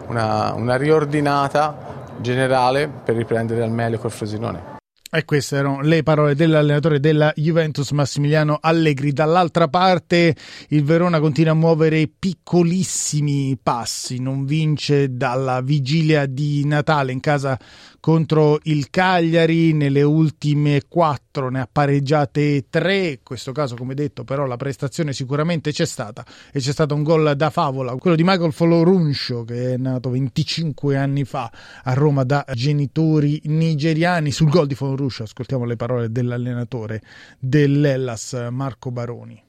una, 0.08 0.54
una 0.54 0.76
riordinata 0.76 2.04
generale 2.18 2.90
per 2.90 3.16
riprendere 3.16 3.64
al 3.64 3.72
meglio 3.72 3.98
col 3.98 4.12
Frosinone. 4.12 4.74
E 5.10 5.24
queste 5.24 5.56
erano 5.56 5.80
le 5.80 6.04
parole 6.04 6.36
dell'allenatore 6.36 7.00
della 7.00 7.32
Juventus 7.34 7.92
Massimiliano 7.92 8.58
Allegri. 8.60 9.14
Dall'altra 9.14 9.70
parte 9.70 10.36
il 10.70 10.84
Verona 10.84 11.22
continua 11.22 11.54
a 11.54 11.56
muovere 11.56 12.10
piccolissimi 12.20 13.58
passi, 13.64 14.20
non 14.20 14.44
vince 14.44 15.16
dalla 15.16 15.62
vigilia 15.62 16.26
di 16.26 16.66
Natale 16.66 17.14
in 17.14 17.22
casa 17.22 17.58
contro 18.06 18.60
il 18.66 18.92
Cagliari, 18.92 19.74
nelle 19.74 20.04
ultime 20.04 20.84
quattro 20.88 21.50
ne 21.50 21.62
ha 21.62 21.68
pareggiate 21.72 22.68
tre, 22.70 23.08
in 23.08 23.20
questo 23.24 23.52
caso 23.52 23.74
come 23.74 23.96
detto 23.96 24.24
però 24.24 24.46
la 24.46 24.58
prestazione 24.58 25.12
sicuramente 25.12 25.72
c'è 25.72 25.88
stata 25.88 26.24
e 26.52 26.60
c'è 26.60 26.72
stato 26.72 26.94
un 26.94 27.02
gol 27.02 27.34
da 27.36 27.50
favola, 27.50 27.96
quello 27.96 28.16
di 28.16 28.22
Michael 28.24 28.54
Foloruncio 28.54 29.44
che 29.44 29.74
è 29.74 29.78
nato 29.78 30.12
25 30.12 30.96
anni 30.98 31.24
fa 31.24 31.52
a 31.84 31.94
Roma 31.96 32.24
da 32.24 32.46
genitori 32.54 33.42
nigeriani, 33.46 34.30
sul 34.30 34.50
gol 34.50 34.68
di 34.68 34.76
Foloruncio 34.76 35.24
ascoltiamo 35.24 35.66
le 35.66 35.76
parole 35.76 36.12
dell'allenatore 36.12 37.02
dell'Ellas 37.40 38.50
Marco 38.52 38.92
Baroni. 38.92 39.42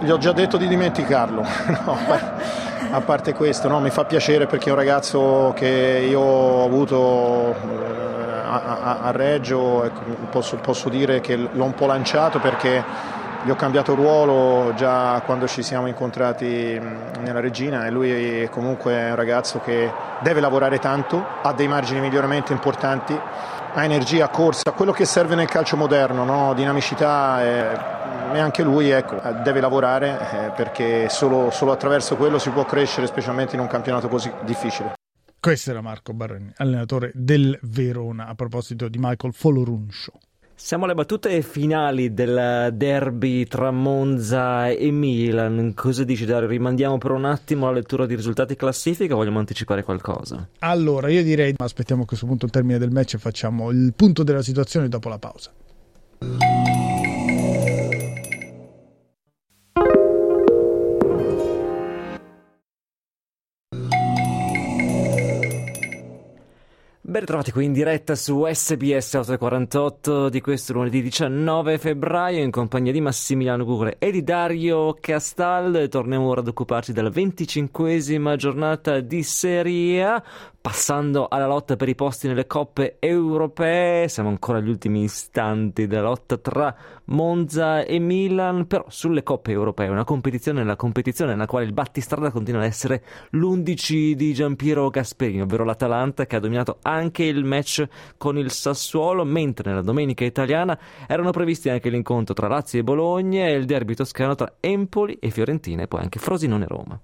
Gli 0.00 0.10
ho 0.10 0.18
già 0.18 0.30
detto 0.30 0.56
di 0.56 0.68
dimenticarlo, 0.68 1.42
no, 1.84 1.96
a 2.94 3.00
parte 3.00 3.34
questo 3.34 3.66
no, 3.66 3.80
mi 3.80 3.90
fa 3.90 4.04
piacere 4.04 4.46
perché 4.46 4.68
è 4.68 4.70
un 4.70 4.78
ragazzo 4.78 5.52
che 5.56 6.06
io 6.08 6.20
ho 6.20 6.64
avuto 6.64 7.52
eh, 7.52 8.38
a, 8.46 8.98
a, 9.02 9.10
Reggio, 9.10 9.82
ecco, 9.82 10.00
posso, 10.30 10.56
posso, 10.58 10.88
dire 10.88 11.20
che 11.20 11.34
l'ho 11.34 11.64
un 11.64 11.74
po' 11.74 11.86
lanciato 11.86 12.38
perché 12.38 12.84
gli 13.42 13.50
ho 13.50 13.56
cambiato 13.56 13.96
ruolo 13.96 14.74
già 14.74 15.20
quando 15.26 15.48
ci 15.48 15.64
siamo 15.64 15.88
incontrati 15.88 16.80
nella 17.20 17.40
Regina 17.40 17.84
e 17.84 17.90
lui 17.90 18.48
comunque 18.48 18.92
è 18.92 19.10
un 19.10 19.16
ragazzo 19.16 19.58
che 19.58 19.90
deve 20.20 20.38
lavorare 20.38 20.78
tanto, 20.78 21.22
ha 21.42 21.52
dei 21.52 21.66
margini 21.66 21.98
di 21.98 22.06
miglioramento 22.06 22.52
importanti, 22.52 23.18
ha 23.74 23.84
energia, 23.84 24.28
corsa, 24.28 24.70
quello 24.70 24.92
che 24.92 25.04
serve 25.04 25.34
nel 25.34 25.48
calcio 25.48 25.76
moderno, 25.76 26.24
no? 26.24 26.54
dinamicità. 26.54 27.42
E 27.42 27.93
e 28.32 28.38
anche 28.38 28.62
lui 28.62 28.90
ecco, 28.90 29.20
deve 29.42 29.60
lavorare 29.60 30.18
eh, 30.18 30.50
perché 30.50 31.08
solo, 31.08 31.50
solo 31.50 31.72
attraverso 31.72 32.16
quello 32.16 32.38
si 32.38 32.50
può 32.50 32.64
crescere, 32.64 33.06
specialmente 33.06 33.54
in 33.54 33.60
un 33.60 33.68
campionato 33.68 34.08
così 34.08 34.30
difficile. 34.44 34.94
Questo 35.38 35.70
era 35.70 35.82
Marco 35.82 36.14
Barreni, 36.14 36.52
allenatore 36.56 37.10
del 37.14 37.58
Verona, 37.62 38.26
a 38.26 38.34
proposito 38.34 38.88
di 38.88 38.98
Michael 38.98 39.34
Foloruncio. 39.34 40.12
Siamo 40.56 40.84
alle 40.84 40.94
battute 40.94 41.42
finali 41.42 42.14
del 42.14 42.70
derby 42.74 43.44
tra 43.44 43.70
Monza 43.72 44.68
e 44.68 44.90
Milan. 44.92 45.72
Cosa 45.74 46.04
dici 46.04 46.24
Dario? 46.24 46.48
Rimandiamo 46.48 46.96
per 46.96 47.10
un 47.10 47.24
attimo 47.24 47.66
la 47.66 47.72
lettura 47.72 48.06
di 48.06 48.14
risultati 48.14 48.54
classifica 48.54 49.14
o 49.14 49.16
vogliamo 49.16 49.40
anticipare 49.40 49.82
qualcosa? 49.82 50.48
Allora, 50.60 51.10
io 51.10 51.24
direi 51.24 51.54
aspettiamo 51.58 52.04
a 52.04 52.06
questo 52.06 52.24
punto 52.24 52.46
il 52.46 52.52
termine 52.52 52.78
del 52.78 52.90
match 52.92 53.14
e 53.14 53.18
facciamo 53.18 53.70
il 53.70 53.92
punto 53.94 54.22
della 54.22 54.42
situazione 54.42 54.88
dopo 54.88 55.08
la 55.08 55.18
pausa. 55.18 55.50
Ben 67.14 67.22
ritrovati 67.22 67.52
qui 67.52 67.66
in 67.66 67.72
diretta 67.72 68.16
su 68.16 68.44
SBS 68.44 69.14
848 69.14 70.28
di 70.28 70.40
questo 70.40 70.72
lunedì 70.72 71.00
19 71.00 71.78
febbraio 71.78 72.42
in 72.42 72.50
compagnia 72.50 72.90
di 72.90 73.00
Massimiliano 73.00 73.64
Gure 73.64 73.98
e 74.00 74.10
di 74.10 74.24
Dario 74.24 74.96
Castal. 74.98 75.86
Torniamo 75.88 76.26
ora 76.26 76.40
ad 76.40 76.48
occuparci 76.48 76.92
della 76.92 77.10
venticinquesima 77.10 78.34
giornata 78.34 78.98
di 78.98 79.22
Serie 79.22 80.02
A 80.02 80.24
passando 80.64 81.28
alla 81.28 81.46
lotta 81.46 81.76
per 81.76 81.90
i 81.90 81.94
posti 81.94 82.26
nelle 82.26 82.46
coppe 82.46 82.96
europee, 82.98 84.08
siamo 84.08 84.30
ancora 84.30 84.56
agli 84.56 84.70
ultimi 84.70 85.02
istanti 85.02 85.86
della 85.86 86.04
lotta 86.04 86.38
tra 86.38 86.74
Monza 87.08 87.84
e 87.84 87.98
Milan, 87.98 88.66
però 88.66 88.86
sulle 88.88 89.22
coppe 89.22 89.52
europee, 89.52 89.88
una 89.88 90.04
competizione 90.04 90.60
nella 90.60 90.76
competizione 90.76 91.32
nella 91.32 91.44
quale 91.44 91.66
il 91.66 91.74
battistrada 91.74 92.30
continua 92.30 92.62
ad 92.62 92.66
essere 92.66 93.02
l'11 93.32 94.12
di 94.12 94.32
Giampiero 94.32 94.88
Gasperini, 94.88 95.42
ovvero 95.42 95.64
l'Atalanta 95.64 96.24
che 96.24 96.36
ha 96.36 96.40
dominato 96.40 96.78
anche 96.80 97.02
il 97.12 97.44
match 97.44 97.86
con 98.16 98.38
il 98.38 98.50
Sassuolo, 98.50 99.24
mentre 99.24 99.70
nella 99.70 99.82
domenica 99.82 100.24
italiana 100.24 100.78
erano 101.06 101.30
previsti 101.30 101.68
anche 101.68 101.90
l'incontro 101.90 102.34
tra 102.34 102.48
Lazio 102.48 102.78
e 102.78 102.84
Bologna 102.84 103.46
e 103.46 103.52
il 103.52 103.64
derby 103.64 103.94
toscano 103.94 104.34
tra 104.34 104.54
Empoli 104.60 105.18
e 105.20 105.30
Fiorentina 105.30 105.82
e 105.82 105.88
poi 105.88 106.00
anche 106.00 106.18
Frosinone 106.18 106.64
e 106.64 106.68
Roma. 106.68 107.00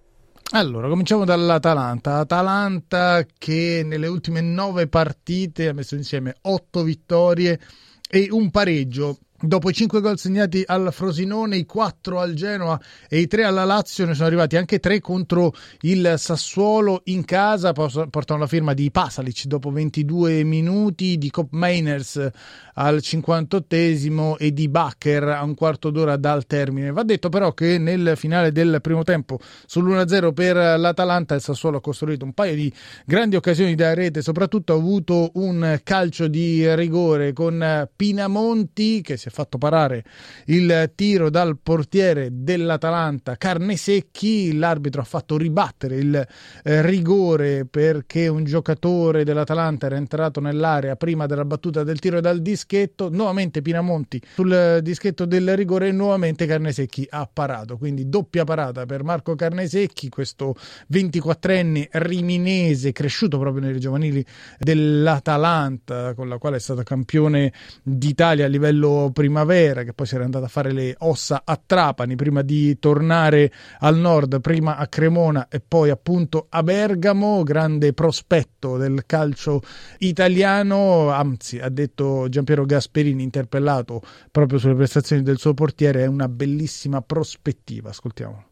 Allora, 0.52 0.88
cominciamo 0.88 1.24
dall'Atalanta. 1.24 2.18
Atalanta 2.18 3.24
che 3.38 3.82
nelle 3.84 4.08
ultime 4.08 4.40
nove 4.40 4.88
partite 4.88 5.68
ha 5.68 5.72
messo 5.72 5.94
insieme 5.94 6.34
otto 6.42 6.82
vittorie 6.82 7.60
e 8.08 8.28
un 8.30 8.50
pareggio. 8.50 9.18
Dopo 9.42 9.70
i 9.70 9.72
5 9.72 10.02
gol 10.02 10.18
segnati 10.18 10.62
al 10.66 10.90
Frosinone, 10.92 11.56
i 11.56 11.64
4 11.64 12.20
al 12.20 12.34
Genoa 12.34 12.78
e 13.08 13.20
i 13.20 13.26
3 13.26 13.44
alla 13.44 13.64
Lazio, 13.64 14.04
ne 14.04 14.12
sono 14.12 14.26
arrivati 14.26 14.58
anche 14.58 14.80
3 14.80 15.00
contro 15.00 15.54
il 15.80 16.16
Sassuolo 16.18 17.00
in 17.04 17.24
casa. 17.24 17.72
Portano 17.72 18.40
la 18.40 18.46
firma 18.46 18.74
di 18.74 18.90
Pasalic 18.90 19.46
dopo 19.46 19.70
22 19.70 20.44
minuti, 20.44 21.16
di 21.16 21.30
Cop 21.30 21.52
Mainers 21.52 22.30
al 22.74 23.00
58 23.00 24.36
e 24.38 24.52
di 24.52 24.68
Bacher 24.68 25.28
a 25.28 25.42
un 25.42 25.54
quarto 25.54 25.88
d'ora 25.88 26.18
dal 26.18 26.44
termine. 26.44 26.92
Va 26.92 27.02
detto 27.02 27.30
però 27.30 27.54
che 27.54 27.78
nel 27.78 28.12
finale 28.16 28.52
del 28.52 28.80
primo 28.82 29.04
tempo 29.04 29.38
sull'1-0 29.66 30.34
per 30.34 30.78
l'Atalanta 30.78 31.34
il 31.34 31.40
Sassuolo 31.40 31.78
ha 31.78 31.80
costruito 31.80 32.26
un 32.26 32.34
paio 32.34 32.54
di 32.54 32.70
grandi 33.06 33.36
occasioni 33.36 33.74
da 33.74 33.94
rete, 33.94 34.20
soprattutto 34.20 34.74
ha 34.74 34.76
avuto 34.76 35.30
un 35.34 35.80
calcio 35.82 36.28
di 36.28 36.74
rigore 36.74 37.32
con 37.32 37.88
Pinamonti 37.96 39.00
che 39.00 39.16
si 39.16 39.28
è 39.28 39.29
fatto 39.30 39.58
parare 39.58 40.04
il 40.46 40.92
tiro 40.94 41.30
dal 41.30 41.58
portiere 41.62 42.28
dell'Atalanta 42.30 43.36
Carnesecchi, 43.36 44.56
l'arbitro 44.56 45.00
ha 45.00 45.04
fatto 45.04 45.36
ribattere 45.36 45.96
il 45.96 46.26
eh, 46.62 46.82
rigore 46.82 47.64
perché 47.64 48.28
un 48.28 48.44
giocatore 48.44 49.24
dell'Atalanta 49.24 49.86
era 49.86 49.96
entrato 49.96 50.40
nell'area 50.40 50.96
prima 50.96 51.26
della 51.26 51.44
battuta 51.44 51.82
del 51.82 51.98
tiro 51.98 52.20
dal 52.20 52.40
dischetto, 52.40 53.08
nuovamente 53.10 53.62
Pinamonti 53.62 54.20
sul 54.34 54.80
dischetto 54.82 55.24
del 55.24 55.56
rigore 55.56 55.88
e 55.88 55.92
nuovamente 55.92 56.46
Carnesecchi 56.46 57.06
ha 57.10 57.28
parato, 57.32 57.76
quindi 57.76 58.08
doppia 58.08 58.44
parata 58.44 58.86
per 58.86 59.02
Marco 59.04 59.34
Carnesecchi, 59.34 60.08
questo 60.08 60.54
24enne 60.92 61.88
riminese 61.92 62.92
cresciuto 62.92 63.38
proprio 63.38 63.64
nelle 63.64 63.78
giovanili 63.78 64.24
dell'Atalanta 64.58 66.14
con 66.14 66.28
la 66.28 66.38
quale 66.38 66.56
è 66.56 66.60
stato 66.60 66.82
campione 66.82 67.52
d'Italia 67.82 68.46
a 68.46 68.48
livello 68.48 69.10
primavera, 69.20 69.82
che 69.82 69.92
poi 69.92 70.06
si 70.06 70.14
era 70.14 70.24
andata 70.24 70.46
a 70.46 70.48
fare 70.48 70.72
le 70.72 70.94
ossa 71.00 71.42
a 71.44 71.60
Trapani 71.64 72.16
prima 72.16 72.40
di 72.40 72.78
tornare 72.78 73.52
al 73.80 73.96
nord, 73.96 74.40
prima 74.40 74.76
a 74.76 74.86
Cremona 74.86 75.48
e 75.48 75.60
poi 75.60 75.90
appunto 75.90 76.46
a 76.48 76.62
Bergamo, 76.62 77.42
grande 77.42 77.92
prospetto 77.92 78.78
del 78.78 79.02
calcio 79.04 79.60
italiano, 79.98 81.10
anzi 81.10 81.58
ha 81.58 81.68
detto 81.68 82.28
Giampiero 82.30 82.64
Gasperini 82.64 83.22
interpellato 83.22 84.00
proprio 84.30 84.58
sulle 84.58 84.74
prestazioni 84.74 85.22
del 85.22 85.36
suo 85.36 85.52
portiere, 85.52 86.04
è 86.04 86.06
una 86.06 86.28
bellissima 86.28 87.02
prospettiva, 87.02 87.90
ascoltiamo. 87.90 88.44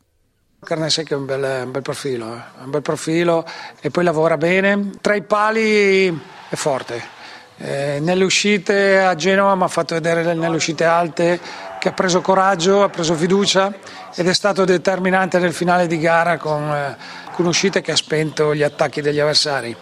Carnesecchi 0.60 1.14
è 1.14 1.16
un 1.16 1.24
bel, 1.24 1.62
un 1.64 1.70
bel 1.70 1.82
profilo, 1.82 2.34
eh. 2.34 2.40
un 2.64 2.70
bel 2.70 2.82
profilo 2.82 3.46
e 3.80 3.90
poi 3.90 4.04
lavora 4.04 4.36
bene, 4.36 4.90
tra 5.00 5.14
i 5.14 5.22
pali 5.22 6.08
è 6.08 6.56
forte, 6.56 7.16
eh, 7.60 7.98
nelle 8.00 8.24
uscite 8.24 9.00
a 9.00 9.16
Genova 9.16 9.54
mi 9.56 9.64
ha 9.64 9.68
fatto 9.68 9.94
vedere 9.94 10.22
nelle 10.34 10.54
uscite 10.54 10.84
alte 10.84 11.40
che 11.80 11.88
ha 11.88 11.92
preso 11.92 12.20
coraggio, 12.20 12.82
ha 12.84 12.88
preso 12.88 13.14
fiducia 13.14 13.72
ed 14.14 14.28
è 14.28 14.32
stato 14.32 14.64
determinante 14.64 15.38
nel 15.38 15.52
finale 15.52 15.86
di 15.88 15.98
gara 15.98 16.36
con, 16.36 16.62
eh, 16.72 16.96
con 17.32 17.46
uscite 17.46 17.80
che 17.80 17.92
ha 17.92 17.96
spento 17.96 18.54
gli 18.54 18.62
attacchi 18.62 19.00
degli 19.00 19.18
avversari. 19.18 19.76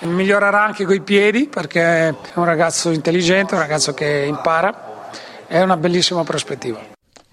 Migliorerà 0.00 0.64
anche 0.64 0.84
coi 0.84 1.00
piedi 1.00 1.46
perché 1.46 2.08
è 2.08 2.14
un 2.34 2.44
ragazzo 2.44 2.90
intelligente, 2.90 3.54
un 3.54 3.60
ragazzo 3.60 3.94
che 3.94 4.24
impara, 4.26 5.10
è 5.46 5.60
una 5.60 5.76
bellissima 5.76 6.24
prospettiva. 6.24 6.80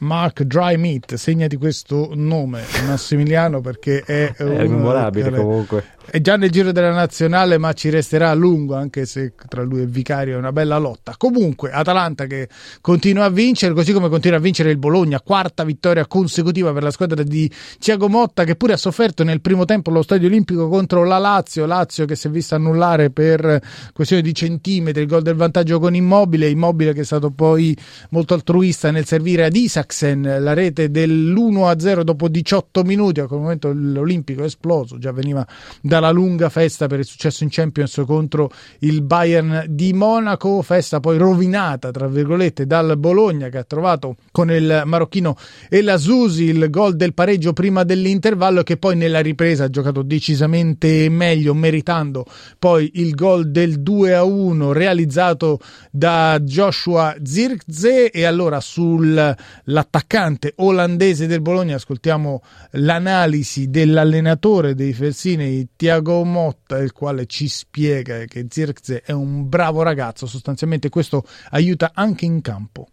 Mark 0.01 0.43
Dry 0.43 0.77
Meat, 0.77 1.15
segnati 1.15 1.57
questo 1.57 2.11
nome 2.13 2.63
Massimiliano 2.85 3.59
perché 3.59 4.03
è, 4.05 4.33
è 4.33 4.43
memorabile 4.43 5.31
comunque 5.31 5.97
è 6.11 6.21
già 6.21 6.35
nel 6.37 6.49
giro 6.49 6.71
della 6.71 6.91
nazionale, 6.91 7.57
ma 7.57 7.73
ci 7.73 7.89
resterà 7.89 8.29
a 8.29 8.33
lungo, 8.33 8.75
anche 8.75 9.05
se 9.05 9.33
tra 9.47 9.61
lui 9.61 9.81
e 9.81 9.85
Vicario 9.85 10.35
è 10.35 10.37
una 10.37 10.51
bella 10.51 10.77
lotta. 10.77 11.15
Comunque, 11.17 11.71
Atalanta 11.71 12.25
che 12.25 12.49
continua 12.81 13.25
a 13.25 13.29
vincere, 13.29 13.73
così 13.73 13.93
come 13.93 14.09
continua 14.09 14.37
a 14.37 14.41
vincere 14.41 14.71
il 14.71 14.77
Bologna, 14.77 15.21
quarta 15.21 15.63
vittoria 15.63 16.05
consecutiva 16.07 16.73
per 16.73 16.83
la 16.83 16.91
squadra 16.91 17.23
di 17.23 17.49
Thiago 17.79 18.09
Motta, 18.09 18.43
che 18.43 18.55
pure 18.55 18.73
ha 18.73 18.77
sofferto 18.77 19.23
nel 19.23 19.41
primo 19.41 19.65
tempo 19.65 19.89
allo 19.89 20.01
Stadio 20.01 20.27
Olimpico 20.27 20.67
contro 20.67 21.03
la 21.03 21.17
Lazio. 21.17 21.65
Lazio 21.65 22.05
che 22.05 22.15
si 22.15 22.27
è 22.27 22.29
vista 22.29 22.55
annullare 22.55 23.11
per 23.11 23.61
questione 23.93 24.21
di 24.21 24.33
centimetri 24.33 25.01
il 25.01 25.07
gol 25.07 25.21
del 25.21 25.35
vantaggio 25.35 25.79
con 25.79 25.95
Immobile. 25.95 26.49
Immobile 26.49 26.93
che 26.93 27.01
è 27.01 27.05
stato 27.05 27.29
poi 27.29 27.77
molto 28.09 28.33
altruista 28.33 28.91
nel 28.91 29.05
servire 29.05 29.45
ad 29.45 29.55
Isaksen 29.55 30.37
la 30.39 30.53
rete 30.53 30.89
dell'1-0 30.89 32.01
dopo 32.01 32.27
18 32.27 32.83
minuti. 32.83 33.19
A 33.19 33.27
quel 33.27 33.39
momento 33.39 33.71
l'Olimpico 33.73 34.41
è 34.41 34.45
esploso, 34.45 34.97
già 34.97 35.11
veniva 35.11 35.45
da 35.81 35.98
dalla 35.99 36.11
lunga 36.11 36.47
festa 36.49 36.87
per 36.87 36.99
il 36.99 37.05
successo 37.05 37.43
in 37.43 37.49
Champions 37.51 38.01
contro 38.05 38.49
il 38.79 39.01
Bayern 39.01 39.65
di 39.67 39.91
Monaco, 39.91 40.61
festa 40.61 41.01
poi 41.01 41.17
rovinata 41.17 41.91
tra 41.91 42.07
virgolette 42.07 42.65
dal 42.65 42.97
Bologna 42.97 43.49
che 43.49 43.57
ha 43.57 43.63
trovato 43.63 44.15
con 44.31 44.49
il 44.49 44.83
marocchino 44.85 45.35
e 45.67 45.81
la 45.81 45.97
Susi 45.97 46.45
il 46.45 46.69
gol 46.69 46.95
del 46.95 47.13
pareggio 47.13 47.51
prima 47.51 47.83
dell'intervallo 47.83 48.63
che 48.63 48.77
poi 48.77 48.95
nella 48.95 49.19
ripresa 49.19 49.65
ha 49.65 49.69
giocato 49.69 50.01
decisamente 50.01 51.09
meglio 51.09 51.53
meritando 51.53 52.25
poi 52.57 52.89
il 52.95 53.13
gol 53.13 53.51
del 53.51 53.81
2 53.81 54.15
a 54.15 54.23
1 54.23 54.71
realizzato 54.71 55.59
da 55.91 56.39
Joshua 56.39 57.15
Zirkze 57.21 58.09
e 58.09 58.23
allora 58.23 58.61
sull'attaccante 58.61 60.53
olandese 60.57 61.27
del 61.27 61.41
Bologna 61.41 61.75
ascoltiamo 61.75 62.41
l'analisi 62.71 63.69
dell'allenatore 63.69 64.75
dei 64.75 64.93
Felsinei 64.93 65.69
Tiago 65.79 66.25
Motta, 66.25 66.77
il 66.79 66.91
quale 66.91 67.25
ci 67.25 67.47
spiega 67.47 68.25
che 68.25 68.47
Zirkze 68.49 69.01
è 69.01 69.13
un 69.13 69.47
bravo 69.47 69.81
ragazzo, 69.81 70.27
sostanzialmente 70.27 70.89
questo 70.89 71.23
aiuta 71.51 71.91
anche 71.93 72.25
in 72.25 72.41
campo. 72.41 72.89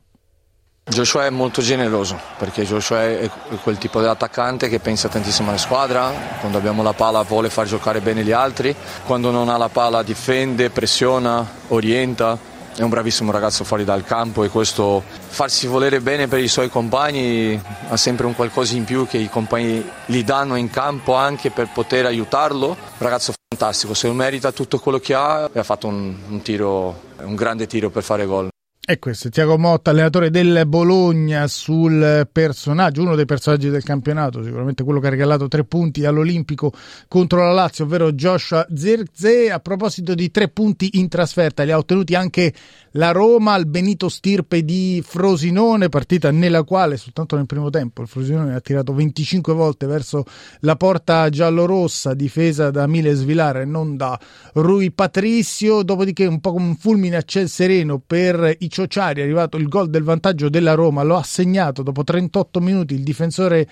Joshua 0.84 1.26
è 1.26 1.30
molto 1.30 1.60
generoso 1.62 2.16
perché 2.38 2.64
Joshua 2.64 3.02
è 3.02 3.28
quel 3.64 3.76
tipo 3.78 3.98
di 4.00 4.06
attaccante 4.06 4.68
che 4.68 4.78
pensa 4.78 5.08
tantissimo 5.08 5.48
alla 5.48 5.58
squadra, 5.58 6.12
quando 6.38 6.58
abbiamo 6.58 6.84
la 6.84 6.92
palla 6.92 7.22
vuole 7.22 7.50
far 7.50 7.66
giocare 7.66 8.00
bene 8.00 8.22
gli 8.22 8.30
altri, 8.30 8.72
quando 9.04 9.32
non 9.32 9.48
ha 9.48 9.56
la 9.56 9.68
palla 9.68 10.04
difende, 10.04 10.70
pressiona, 10.70 11.44
orienta 11.66 12.38
è 12.76 12.82
un 12.82 12.90
bravissimo 12.90 13.32
ragazzo 13.32 13.64
fuori 13.64 13.84
dal 13.84 14.04
campo 14.04 14.44
e 14.44 14.48
questo 14.48 15.02
farsi 15.06 15.66
volere 15.66 16.00
bene 16.00 16.28
per 16.28 16.40
i 16.40 16.48
suoi 16.48 16.68
compagni 16.68 17.60
ha 17.88 17.96
sempre 17.96 18.26
un 18.26 18.34
qualcosa 18.34 18.76
in 18.76 18.84
più 18.84 19.06
che 19.06 19.16
i 19.16 19.30
compagni 19.30 19.82
gli 20.04 20.22
danno 20.22 20.56
in 20.56 20.68
campo 20.68 21.14
anche 21.14 21.50
per 21.50 21.70
poter 21.72 22.04
aiutarlo. 22.04 22.76
Ragazzo 22.98 23.32
fantastico, 23.48 23.94
se 23.94 24.10
merita 24.12 24.52
tutto 24.52 24.78
quello 24.78 24.98
che 24.98 25.14
ha 25.14 25.48
e 25.50 25.58
ha 25.58 25.62
fatto 25.62 25.86
un, 25.86 26.14
un, 26.28 26.42
tiro, 26.42 27.00
un 27.22 27.34
grande 27.34 27.66
tiro 27.66 27.88
per 27.88 28.02
fare 28.02 28.26
gol. 28.26 28.48
E 28.88 29.00
questo 29.00 29.26
è 29.26 29.30
Tiago 29.32 29.58
Motta, 29.58 29.90
allenatore 29.90 30.30
del 30.30 30.62
Bologna 30.64 31.48
sul 31.48 32.28
personaggio, 32.30 33.02
uno 33.02 33.16
dei 33.16 33.24
personaggi 33.24 33.68
del 33.68 33.82
campionato, 33.82 34.44
sicuramente 34.44 34.84
quello 34.84 35.00
che 35.00 35.08
ha 35.08 35.10
regalato 35.10 35.48
tre 35.48 35.64
punti 35.64 36.04
all'Olimpico 36.04 36.72
contro 37.08 37.40
la 37.40 37.50
Lazio, 37.50 37.84
ovvero 37.84 38.12
Joshua 38.12 38.64
Zirze. 38.72 39.50
A 39.50 39.58
proposito 39.58 40.14
di 40.14 40.30
tre 40.30 40.46
punti 40.46 41.00
in 41.00 41.08
trasferta, 41.08 41.64
li 41.64 41.72
ha 41.72 41.78
ottenuti 41.78 42.14
anche 42.14 42.54
la 42.92 43.10
Roma 43.10 43.54
al 43.54 43.66
Benito 43.66 44.08
Stirpe 44.08 44.64
di 44.64 45.02
Frosinone, 45.04 45.88
partita 45.88 46.30
nella 46.30 46.62
quale 46.62 46.96
soltanto 46.96 47.34
nel 47.34 47.46
primo 47.46 47.70
tempo 47.70 48.02
il 48.02 48.08
Frosinone 48.08 48.54
ha 48.54 48.60
tirato 48.60 48.94
25 48.94 49.52
volte 49.52 49.86
verso 49.86 50.22
la 50.60 50.76
porta 50.76 51.28
giallorossa, 51.28 52.14
difesa 52.14 52.70
da 52.70 52.86
Miles 52.86 53.24
Villar 53.24 53.62
e 53.62 53.64
non 53.64 53.96
da 53.96 54.16
Rui 54.54 54.92
Patricio. 54.92 55.82
Dopodiché, 55.82 56.24
un 56.26 56.38
po' 56.38 56.52
come 56.52 56.68
un 56.68 56.76
fulmine 56.76 57.16
a 57.16 57.22
ciel 57.22 57.48
sereno 57.48 57.98
per 57.98 58.54
i 58.60 58.68
Ciociari 58.76 59.22
è 59.22 59.24
arrivato 59.24 59.56
il 59.56 59.68
gol 59.68 59.88
del 59.88 60.02
vantaggio 60.02 60.50
della 60.50 60.74
Roma, 60.74 61.02
lo 61.02 61.16
ha 61.16 61.22
segnato 61.22 61.82
dopo 61.82 62.04
38 62.04 62.60
minuti 62.60 62.92
il 62.92 63.02
difensore 63.02 63.66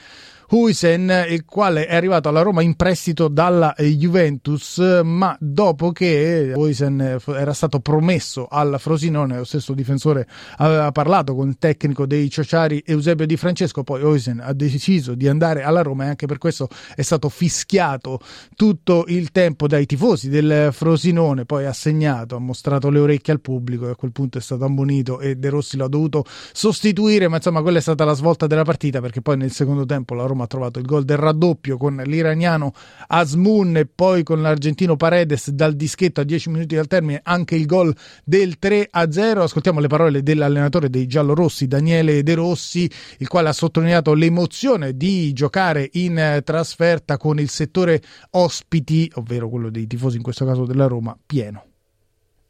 Huisen, 0.51 1.27
il 1.29 1.45
quale 1.45 1.87
è 1.87 1.95
arrivato 1.95 2.29
alla 2.29 2.43
Roma 2.43 2.63
in 2.63 2.75
prestito 2.75 3.29
dalla 3.29 3.75
eh, 3.75 3.89
Juventus, 3.97 4.79
ma 5.03 5.37
dopo 5.41 5.91
che 5.91 6.53
Huisen 6.55 7.01
eh, 7.01 7.33
era 7.33 7.55
stato 7.55 7.81
promesso 7.81 8.47
al 8.49 8.77
Frosinone, 8.79 9.39
lo 9.39 9.45
stesso 9.45 9.73
difensore 9.73 10.27
aveva 10.59 10.93
parlato 10.93 11.35
con 11.35 11.49
il 11.49 11.57
tecnico 11.59 12.07
dei 12.07 12.29
Ciociari 12.29 12.83
Eusebio 12.85 13.27
Di 13.27 13.37
Francesco, 13.37 13.83
poi 13.83 14.03
Huisen 14.03 14.41
ha 14.41 14.53
deciso 14.53 15.15
di 15.15 15.29
andare 15.29 15.63
alla 15.63 15.83
Roma 15.83 16.05
e 16.05 16.09
anche 16.09 16.27
per 16.27 16.39
questo 16.39 16.69
è 16.95 17.03
stato 17.03 17.29
fischiato 17.29 18.21
tutto 18.55 19.05
il 19.09 19.31
tempo 19.31 19.67
dai 19.67 19.87
tifosi 19.87 20.29
del 20.29 20.69
Frosinone, 20.73 21.47
poi 21.47 21.65
ha 21.65 21.73
segnato, 21.73 22.37
ha 22.37 22.41
mostrato 22.41 22.91
le 22.91 22.99
orecchie 22.99 23.33
al 23.33 23.41
pubblico 23.41 23.89
e 23.89 23.93
a 23.93 23.97
quel 23.97 24.13
punto 24.13 24.39
è 24.39 24.41
stato 24.43 24.65
ammonito 24.65 25.21
e 25.21 25.37
De 25.37 25.49
Rossi 25.49 25.77
lo 25.77 25.87
ha 25.87 25.89
dovuto 25.89 26.25
sostituire, 26.53 27.29
ma 27.29 27.37
insomma 27.37 27.63
quella 27.63 27.79
è 27.79 27.83
stata 27.83 28.05
la 28.05 28.15
svolta 28.15 28.47
della 28.47 28.65
partita 28.65 29.01
perché 29.01 29.23
poi 29.23 29.37
nel 29.39 29.53
secondo 29.53 29.87
tempo 29.87 30.15
la 30.15 30.27
Roma 30.27 30.34
Roma 30.35 30.45
ha 30.45 30.49
trovato 30.49 30.79
il 30.81 30.85
gol 30.85 31.05
del 31.05 31.17
raddoppio 31.17 31.77
con 31.77 32.03
l'iraniano 32.05 32.73
Asmun 33.07 33.77
e 33.77 33.87
poi 33.87 34.25
con 34.25 34.43
l'argentino 34.43 34.97
Paredes 34.97 35.51
dal 35.51 35.75
dischetto 35.75 36.21
a 36.21 36.25
10 36.25 36.51
minuti 36.51 36.75
dal 36.75 36.89
termine 36.89 37.21
anche 37.23 37.55
il 37.55 37.67
gol 37.67 37.95
del 38.25 38.59
3 38.59 38.89
a 38.91 39.11
0. 39.11 39.45
Ascoltiamo 39.45 39.81
le 39.81 39.87
parole 39.87 40.23
dell'allenatore 40.23 40.91
dei 40.91 41.07
giallorossi 41.07 41.69
Daniele 41.69 42.23
De 42.23 42.35
Rossi, 42.35 42.91
il 43.19 43.29
quale 43.29 43.49
ha 43.49 43.53
sottolineato 43.53 44.13
l'emozione 44.13 44.97
di 44.97 45.33
giocare 45.33 45.89
in 45.93 46.41
trasferta 46.45 47.17
con 47.17 47.39
il 47.39 47.49
settore 47.49 48.03
ospiti, 48.31 49.11
ovvero 49.15 49.49
quello 49.49 49.71
dei 49.71 49.87
tifosi 49.87 50.17
in 50.17 50.23
questo 50.23 50.45
caso 50.45 50.67
della 50.67 50.87
Roma, 50.87 51.17
pieno. 51.25 51.74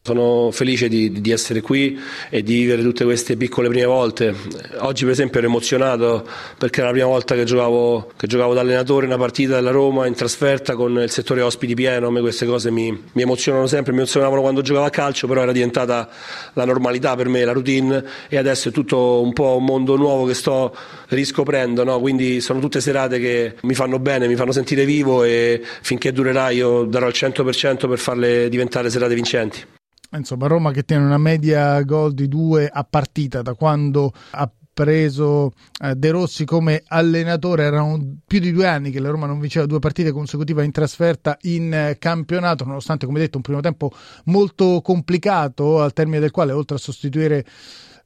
Sono 0.06 0.50
felice 0.50 0.86
di, 0.88 1.22
di, 1.22 1.30
essere 1.30 1.62
qui 1.62 1.98
e 2.28 2.42
di 2.42 2.56
vivere 2.56 2.82
tutte 2.82 3.04
queste 3.04 3.38
piccole 3.38 3.70
prime 3.70 3.86
volte. 3.86 4.34
Oggi 4.80 5.04
per 5.04 5.12
esempio 5.14 5.38
ero 5.38 5.48
emozionato 5.48 6.28
perché 6.58 6.80
era 6.80 6.88
la 6.88 6.92
prima 6.92 7.06
volta 7.08 7.34
che 7.34 7.44
giocavo, 7.44 8.12
che 8.14 8.26
giocavo 8.26 8.52
da 8.52 8.60
allenatore 8.60 9.06
una 9.06 9.16
partita 9.16 9.54
della 9.54 9.70
Roma 9.70 10.06
in 10.06 10.12
trasferta 10.12 10.74
con 10.74 10.98
il 10.98 11.08
settore 11.08 11.40
ospiti 11.40 11.72
pieno. 11.72 12.08
A 12.08 12.10
me 12.10 12.20
queste 12.20 12.44
cose 12.44 12.70
mi, 12.70 12.90
mi 13.12 13.22
emozionano 13.22 13.66
sempre, 13.66 13.92
mi 13.92 14.00
emozionavano 14.00 14.42
quando 14.42 14.60
giocavo 14.60 14.84
a 14.84 14.90
calcio, 14.90 15.26
però 15.26 15.40
era 15.40 15.52
diventata 15.52 16.06
la 16.52 16.66
normalità 16.66 17.16
per 17.16 17.30
me, 17.30 17.42
la 17.42 17.52
routine 17.52 18.04
e 18.28 18.36
adesso 18.36 18.68
è 18.68 18.72
tutto 18.72 19.22
un 19.22 19.32
po' 19.32 19.56
un 19.56 19.64
mondo 19.64 19.96
nuovo 19.96 20.26
che 20.26 20.34
sto 20.34 20.76
riscoprendo. 21.08 21.82
No? 21.82 21.98
Quindi 21.98 22.42
sono 22.42 22.60
tutte 22.60 22.82
serate 22.82 23.18
che 23.18 23.54
mi 23.62 23.72
fanno 23.72 23.98
bene, 23.98 24.28
mi 24.28 24.36
fanno 24.36 24.52
sentire 24.52 24.84
vivo 24.84 25.24
e 25.24 25.62
finché 25.80 26.12
durerà 26.12 26.50
io 26.50 26.84
darò 26.84 27.06
il 27.06 27.14
100% 27.16 27.88
per 27.88 27.98
farle 27.98 28.50
diventare 28.50 28.90
serate 28.90 29.14
vincenti. 29.14 29.64
Insomma, 30.16 30.46
Roma 30.46 30.70
che 30.70 30.84
tiene 30.84 31.04
una 31.04 31.18
media 31.18 31.80
gol 31.82 32.14
di 32.14 32.28
due 32.28 32.68
a 32.72 32.84
partita 32.84 33.42
da 33.42 33.54
quando 33.54 34.12
ha 34.30 34.50
preso 34.74 35.52
eh, 35.82 35.94
De 35.94 36.10
Rossi 36.10 36.44
come 36.44 36.82
allenatore. 36.86 37.64
Erano 37.64 38.18
più 38.26 38.40
di 38.40 38.52
due 38.52 38.66
anni 38.66 38.90
che 38.90 39.00
la 39.00 39.08
Roma 39.08 39.26
non 39.26 39.38
vinceva 39.38 39.66
due 39.66 39.78
partite 39.78 40.10
consecutive 40.10 40.64
in 40.64 40.72
trasferta 40.72 41.38
in 41.42 41.72
eh, 41.72 41.96
campionato, 41.98 42.64
nonostante, 42.64 43.06
come 43.06 43.20
detto, 43.20 43.36
un 43.36 43.42
primo 43.42 43.60
tempo 43.60 43.92
molto 44.24 44.80
complicato, 44.82 45.80
al 45.80 45.92
termine 45.92 46.20
del 46.20 46.32
quale, 46.32 46.52
oltre 46.52 46.76
a 46.76 46.80
sostituire 46.80 47.46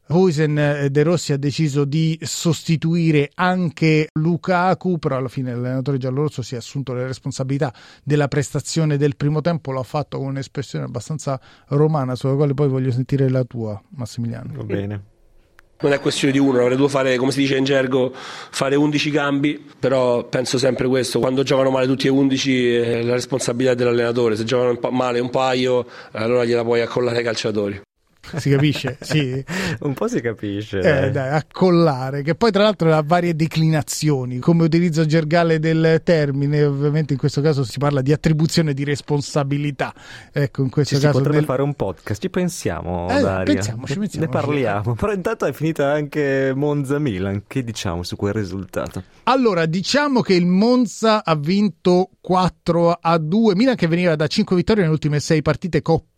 Huisen 0.08 0.58
eh, 0.58 0.90
De 0.90 1.02
Rossi 1.02 1.32
ha 1.32 1.36
deciso 1.36 1.84
di 1.84 2.18
sostituire 2.22 3.30
anche 3.34 4.08
Lukaku, 4.14 4.98
però 4.98 5.16
alla 5.16 5.28
fine 5.28 5.54
l'allenatore 5.54 5.98
giallorosso 5.98 6.42
si 6.42 6.54
è 6.54 6.58
assunto 6.58 6.94
le 6.94 7.06
responsabilità 7.06 7.72
della 8.02 8.28
prestazione 8.28 8.96
del 8.96 9.16
primo 9.16 9.40
tempo, 9.40 9.70
l'ha 9.72 9.82
fatto 9.82 10.18
con 10.18 10.28
un'espressione 10.28 10.84
abbastanza 10.84 11.38
romana, 11.68 12.14
sulla 12.14 12.34
quale 12.34 12.54
poi 12.54 12.68
voglio 12.68 12.90
sentire 12.90 13.28
la 13.28 13.44
tua, 13.44 13.80
Massimiliano. 13.90 14.52
Va 14.54 14.64
bene. 14.64 15.02
Non 15.80 15.92
è 15.92 16.00
questione 16.00 16.32
di 16.32 16.40
uno, 16.40 16.58
avrei 16.58 16.70
dovuto 16.70 16.88
fare, 16.88 17.16
come 17.18 17.30
si 17.30 17.38
dice 17.38 17.56
in 17.56 17.62
gergo, 17.62 18.12
fare 18.12 18.74
11 18.74 19.10
cambi, 19.12 19.64
però 19.78 20.24
penso 20.24 20.58
sempre 20.58 20.88
questo, 20.88 21.20
quando 21.20 21.44
giocano 21.44 21.70
male 21.70 21.86
tutti 21.86 22.08
e 22.08 22.10
11 22.10 22.74
è 22.74 23.02
la 23.02 23.12
responsabilità 23.12 23.74
dell'allenatore, 23.74 24.34
se 24.34 24.42
giocano 24.42 24.76
male 24.90 25.20
un 25.20 25.30
paio 25.30 25.86
allora 26.12 26.44
gliela 26.44 26.64
puoi 26.64 26.80
accollare 26.80 27.18
ai 27.18 27.22
calciatori. 27.22 27.80
Si 28.36 28.50
capisce? 28.50 28.96
Sì. 29.08 29.42
un 29.80 29.94
po' 29.94 30.06
si 30.06 30.20
capisce. 30.20 30.80
Eh, 30.80 31.10
dai, 31.10 31.30
accollare, 31.30 32.22
che 32.22 32.34
poi 32.34 32.50
tra 32.50 32.62
l'altro 32.62 32.92
ha 32.92 33.02
varie 33.02 33.34
declinazioni, 33.34 34.38
come 34.38 34.64
utilizzo 34.64 35.06
gergale 35.06 35.58
del 35.58 36.02
termine, 36.04 36.64
ovviamente 36.64 37.14
in 37.14 37.18
questo 37.18 37.40
caso 37.40 37.64
si 37.64 37.78
parla 37.78 38.02
di 38.02 38.12
attribuzione 38.12 38.74
di 38.74 38.84
responsabilità. 38.84 39.94
Ecco, 40.32 40.62
in 40.62 40.70
questo 40.70 40.96
ci 40.96 41.00
caso 41.00 41.12
si 41.12 41.18
potrebbe 41.18 41.38
del... 41.38 41.46
fare 41.46 41.62
un 41.62 41.74
podcast, 41.74 42.20
ci 42.20 42.28
pensiamo, 42.28 43.08
eh, 43.08 43.20
Daria. 43.20 43.54
Pensiamoci, 43.54 43.98
pensiamoci. 43.98 44.18
Ne 44.18 44.28
parliamo. 44.28 44.94
Però 44.94 45.12
intanto 45.12 45.46
è 45.46 45.52
finita 45.52 45.90
anche 45.90 46.52
Monza-Milan, 46.54 47.44
che 47.46 47.64
diciamo 47.64 48.02
su 48.02 48.16
quel 48.16 48.34
risultato? 48.34 49.02
Allora, 49.24 49.66
diciamo 49.66 50.20
che 50.20 50.34
il 50.34 50.46
Monza 50.46 51.24
ha 51.24 51.34
vinto 51.34 52.10
4 52.20 52.98
a 53.00 53.18
2, 53.18 53.54
Milan 53.54 53.76
che 53.76 53.86
veniva 53.86 54.16
da 54.16 54.26
5 54.26 54.56
vittorie 54.56 54.82
nelle 54.82 54.94
ultime 54.94 55.20
6 55.20 55.42
partite 55.42 55.82
coppe 55.82 56.17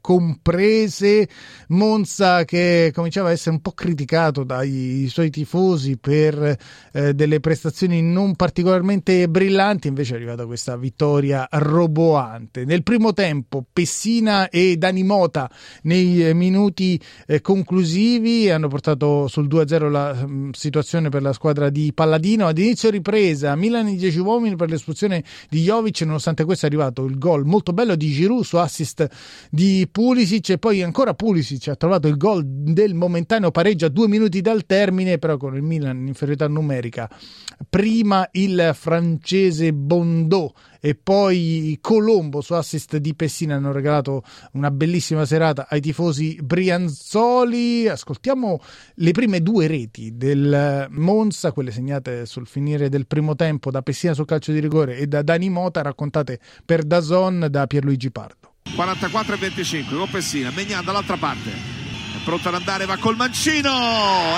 comprese, 0.00 1.28
Monza 1.68 2.44
che 2.44 2.92
cominciava 2.94 3.28
a 3.28 3.32
essere 3.32 3.50
un 3.56 3.60
po' 3.60 3.72
criticato 3.72 4.44
dai 4.44 5.06
suoi 5.10 5.30
tifosi 5.30 5.98
per 5.98 6.56
eh, 6.92 7.14
delle 7.14 7.40
prestazioni 7.40 8.02
non 8.02 8.36
particolarmente 8.36 9.28
brillanti, 9.28 9.88
invece 9.88 10.14
è 10.14 10.16
arrivata 10.16 10.46
questa 10.46 10.76
vittoria 10.76 11.46
roboante. 11.50 12.64
Nel 12.64 12.82
primo 12.82 13.12
tempo 13.12 13.64
Pessina 13.70 14.48
e 14.48 14.76
Dani 14.76 15.02
Mota 15.02 15.50
nei 15.82 16.32
minuti 16.34 17.00
eh, 17.26 17.40
conclusivi 17.40 18.50
hanno 18.50 18.68
portato 18.68 19.26
sul 19.26 19.48
2-0 19.48 19.90
la 19.90 20.12
mh, 20.14 20.50
situazione 20.52 21.08
per 21.08 21.22
la 21.22 21.32
squadra 21.32 21.70
di 21.70 21.92
Palladino, 21.92 22.46
ad 22.46 22.58
inizio 22.58 22.90
ripresa 22.90 23.54
Milan 23.56 23.88
in 23.88 23.96
10 23.96 24.18
uomini 24.20 24.56
per 24.56 24.70
l'espulsione 24.70 25.24
di 25.48 25.62
Jovic, 25.62 26.02
nonostante 26.02 26.44
questo 26.44 26.66
è 26.66 26.68
arrivato 26.68 27.04
il 27.04 27.18
gol 27.18 27.44
molto 27.44 27.72
bello 27.72 27.96
di 27.96 28.10
Giroud 28.10 28.44
su 28.44 28.56
assist 28.56 29.08
di 29.52 29.88
Pulisic 29.90 30.50
e 30.50 30.58
poi 30.58 30.80
ancora 30.80 31.14
Pulisic 31.14 31.68
ha 31.68 31.74
trovato 31.74 32.06
il 32.06 32.16
gol 32.16 32.44
del 32.46 32.94
momentaneo 32.94 33.50
pareggio 33.50 33.86
a 33.86 33.88
due 33.88 34.06
minuti 34.06 34.40
dal 34.40 34.64
termine, 34.64 35.18
però 35.18 35.36
con 35.36 35.56
il 35.56 35.62
Milan 35.62 35.98
in 35.98 36.06
inferiorità 36.06 36.46
numerica. 36.46 37.10
Prima 37.68 38.26
il 38.32 38.70
francese 38.74 39.72
Bondò 39.72 40.50
e 40.80 40.94
poi 40.94 41.76
Colombo 41.80 42.40
su 42.40 42.54
assist 42.54 42.96
di 42.96 43.14
Pessina 43.14 43.56
hanno 43.56 43.72
regalato 43.72 44.22
una 44.52 44.70
bellissima 44.70 45.26
serata 45.26 45.66
ai 45.68 45.80
tifosi 45.80 46.38
Brianzoli. 46.42 47.88
Ascoltiamo 47.88 48.60
le 48.94 49.10
prime 49.10 49.42
due 49.42 49.66
reti 49.66 50.16
del 50.16 50.86
Monza, 50.90 51.52
quelle 51.52 51.72
segnate 51.72 52.24
sul 52.24 52.46
finire 52.46 52.88
del 52.88 53.06
primo 53.06 53.34
tempo 53.34 53.72
da 53.72 53.82
Pessina 53.82 54.14
sul 54.14 54.26
calcio 54.26 54.52
di 54.52 54.60
rigore 54.60 54.96
e 54.96 55.06
da 55.08 55.22
Dani 55.22 55.50
Mota, 55.50 55.82
raccontate 55.82 56.38
per 56.64 56.84
Dazon 56.84 57.48
da 57.50 57.66
Pierluigi 57.66 58.10
Pardo. 58.10 58.39
44 58.74 59.34
e 59.34 59.36
25 59.36 59.96
con 59.96 60.10
Pessina, 60.10 60.50
Megnan 60.50 60.84
dall'altra 60.84 61.16
parte. 61.16 61.50
È 61.50 62.22
pronto 62.24 62.48
ad 62.48 62.54
andare, 62.54 62.84
va 62.86 62.96
col 62.96 63.16
mancino 63.16 63.70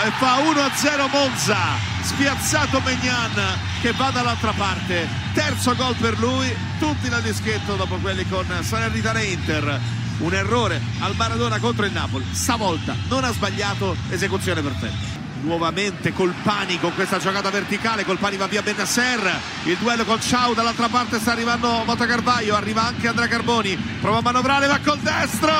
e 0.05 0.11
fa 0.19 0.39
1-0 0.39 1.11
Monza. 1.11 1.57
Spiazzato 2.03 2.81
Megnan 2.81 3.59
che 3.81 3.93
va 3.93 4.11
dall'altra 4.11 4.53
parte. 4.53 5.09
Terzo 5.35 5.75
gol 5.75 5.95
per 5.97 6.19
lui, 6.19 6.55
tutti 6.79 7.09
nel 7.09 7.23
dischetto 7.23 7.77
dopo 7.77 7.97
quelli 7.97 8.27
con 8.29 8.47
Salernitana 8.63 9.23
Inter. 9.23 9.81
Un 10.19 10.35
errore 10.35 10.81
al 11.01 11.15
Maradona 11.17 11.59
contro 11.59 11.85
il 11.85 11.93
Napoli. 11.93 12.25
Stavolta 12.31 12.97
non 13.09 13.25
ha 13.25 13.33
sbagliato, 13.33 13.97
esecuzione 14.11 14.63
perfetta 14.63 15.22
nuovamente 15.43 16.13
Colpani 16.13 16.79
con 16.79 16.95
questa 16.95 17.19
giocata 17.19 17.51
verticale 17.51 18.05
Colpani 18.05 18.37
va 18.37 18.47
via 18.47 18.63
Benasser 18.63 19.41
il 19.65 19.77
duello 19.77 20.05
con 20.05 20.21
Ciao 20.21 20.55
dall'altra 20.55 20.89
parte 20.89 21.19
sta 21.19 21.33
arrivando 21.33 21.85
Mota 21.85 22.07
Carvaio 22.07 22.55
arriva 22.55 22.87
anche 22.87 23.09
Andrea 23.09 23.29
Carboni. 23.29 23.77
Prova 24.01 24.19
a 24.19 24.23
manovrare 24.23 24.67
va 24.67 24.79
col 24.85 24.99
destro! 24.99 25.53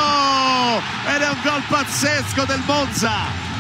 Ed 1.15 1.23
è 1.23 1.29
un 1.29 1.39
gol 1.43 1.63
pazzesco 1.69 2.45
del 2.45 2.61
Monza. 2.67 3.11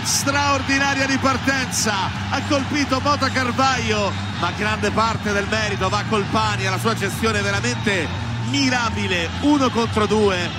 Straordinaria 0.03 1.07
ripartenza. 1.07 1.95
Ha 2.31 2.41
colpito 2.49 3.01
Mota 3.01 3.29
Carvaio 3.31 4.13
ma 4.41 4.51
grande 4.57 4.91
parte 4.91 5.33
del 5.33 5.47
merito 5.49 5.89
va 5.89 5.99
a 5.99 6.05
Colpani 6.05 6.67
alla 6.67 6.79
sua 6.79 6.95
gestione 6.95 7.41
veramente 7.41 8.09
mirabile. 8.51 9.29
Uno 9.43 9.71
contro 9.71 10.07
due. 10.07 10.51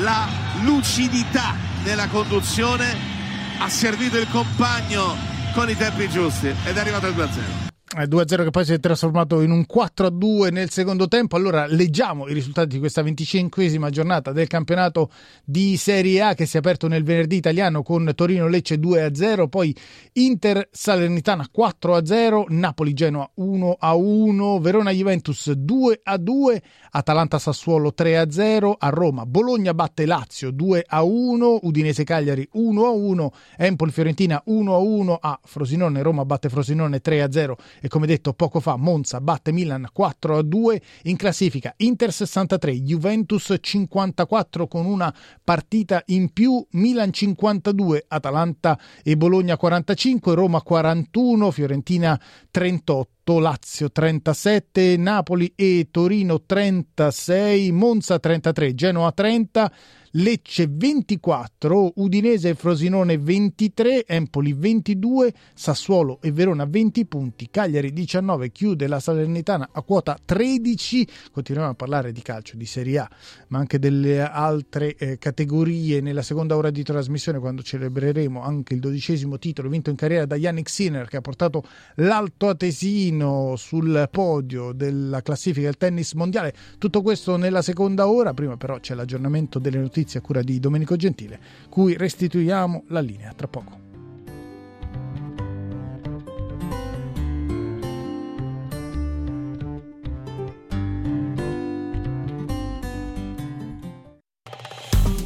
La 0.00 0.28
lucidità 0.62 1.54
nella 1.82 2.08
conduzione 2.08 3.19
ha 3.62 3.68
servito 3.68 4.16
il 4.16 4.26
compagno 4.30 5.16
con 5.52 5.68
i 5.68 5.76
tempi 5.76 6.08
giusti 6.08 6.48
ed 6.48 6.76
è 6.76 6.80
arrivato 6.80 7.06
il 7.08 7.14
2-0. 7.14 7.69
2-0 7.92 8.44
che 8.44 8.50
poi 8.50 8.64
si 8.64 8.72
è 8.72 8.78
trasformato 8.78 9.40
in 9.40 9.50
un 9.50 9.64
4-2 9.68 10.52
nel 10.52 10.70
secondo 10.70 11.08
tempo. 11.08 11.34
Allora 11.34 11.66
leggiamo 11.66 12.28
i 12.28 12.32
risultati 12.32 12.68
di 12.68 12.78
questa 12.78 13.02
25esima 13.02 13.90
giornata 13.90 14.30
del 14.30 14.46
campionato 14.46 15.10
di 15.44 15.76
Serie 15.76 16.22
A 16.22 16.34
che 16.34 16.46
si 16.46 16.54
è 16.54 16.60
aperto 16.60 16.86
nel 16.86 17.02
venerdì 17.02 17.36
italiano 17.36 17.82
con 17.82 18.12
Torino 18.14 18.46
Lecce 18.46 18.76
2-0, 18.76 19.48
poi 19.48 19.74
Inter 20.12 20.68
Salernitana 20.70 21.48
4-0, 21.52 22.44
Napoli 22.50 22.92
Genoa 22.92 23.28
1-1, 23.36 24.60
Verona 24.60 24.92
Juventus 24.92 25.48
2-2, 25.48 26.58
Atalanta 26.90 27.40
Sassuolo 27.40 27.92
3-0, 27.96 28.72
a 28.78 28.88
Roma 28.90 29.26
Bologna 29.26 29.74
batte 29.74 30.06
Lazio 30.06 30.50
2-1, 30.50 31.58
Udinese 31.62 32.04
Cagliari 32.04 32.48
1-1, 32.54 33.26
Empoli 33.56 33.90
Fiorentina 33.90 34.40
1-1, 34.46 35.16
a 35.18 35.40
Frosinone 35.42 36.02
Roma 36.02 36.24
batte 36.24 36.48
Frosinone 36.48 37.00
3-0 37.04 37.54
e 37.80 37.88
come 37.88 38.06
detto 38.06 38.32
poco 38.32 38.60
fa 38.60 38.76
Monza 38.76 39.20
batte 39.20 39.52
Milan 39.52 39.88
4 39.92 40.38
a 40.38 40.42
2 40.42 40.82
in 41.04 41.16
classifica. 41.16 41.72
Inter 41.78 42.12
63 42.12 42.82
Juventus 42.82 43.54
54 43.60 44.66
con 44.66 44.86
una 44.86 45.14
partita 45.42 46.02
in 46.06 46.32
più 46.32 46.64
Milan 46.72 47.12
52 47.12 48.04
Atalanta 48.08 48.78
e 49.02 49.16
Bologna 49.16 49.56
45 49.56 50.34
Roma 50.34 50.62
41 50.62 51.50
Fiorentina 51.50 52.20
38 52.50 53.38
Lazio 53.38 53.90
37, 53.90 54.96
Napoli 54.96 55.52
e 55.54 55.88
Torino 55.90 56.42
36, 56.42 57.70
Monza 57.70 58.18
33, 58.18 58.74
Genoa 58.74 59.12
30, 59.12 59.72
Lecce 60.14 60.66
24, 60.68 61.92
Udinese 61.98 62.48
e 62.48 62.54
Frosinone 62.56 63.16
23, 63.16 64.06
Empoli 64.06 64.52
22, 64.54 65.32
Sassuolo 65.54 66.18
e 66.20 66.32
Verona 66.32 66.64
20 66.64 67.06
punti, 67.06 67.48
Cagliari 67.48 67.92
19, 67.92 68.50
chiude 68.50 68.88
la 68.88 68.98
Salernitana 68.98 69.68
a 69.70 69.82
quota 69.82 70.18
13. 70.22 71.06
Continuiamo 71.30 71.70
a 71.70 71.74
parlare 71.76 72.10
di 72.10 72.22
calcio, 72.22 72.56
di 72.56 72.66
Serie 72.66 72.98
A, 72.98 73.08
ma 73.48 73.58
anche 73.58 73.78
delle 73.78 74.20
altre 74.20 74.96
eh, 74.96 75.16
categorie 75.16 76.00
nella 76.00 76.22
seconda 76.22 76.56
ora 76.56 76.70
di 76.70 76.82
trasmissione 76.82 77.38
quando 77.38 77.62
celebreremo 77.62 78.42
anche 78.42 78.74
il 78.74 78.80
dodicesimo 78.80 79.38
titolo 79.38 79.68
vinto 79.68 79.90
in 79.90 79.96
carriera 79.96 80.26
da 80.26 80.34
Yannick 80.34 80.70
Sinner 80.70 81.06
che 81.06 81.18
ha 81.18 81.20
portato 81.20 81.62
l'Alto 81.96 82.48
Atesino 82.48 83.54
sul 83.56 84.08
podio 84.10 84.72
della 84.72 85.22
classifica 85.22 85.66
del 85.66 85.76
tennis 85.76 86.14
mondiale. 86.14 86.52
Tutto 86.78 87.00
questo 87.00 87.36
nella 87.36 87.62
seconda 87.62 88.08
ora, 88.08 88.34
prima 88.34 88.56
però 88.56 88.80
c'è 88.80 88.94
l'aggiornamento 88.96 89.60
delle 89.60 89.78
notizie 89.78 89.98
a 90.16 90.20
cura 90.20 90.42
di 90.42 90.58
Domenico 90.60 90.96
Gentile, 90.96 91.38
cui 91.68 91.96
restituiamo 91.96 92.84
la 92.88 93.00
linea 93.00 93.32
tra 93.34 93.48
poco. 93.48 93.88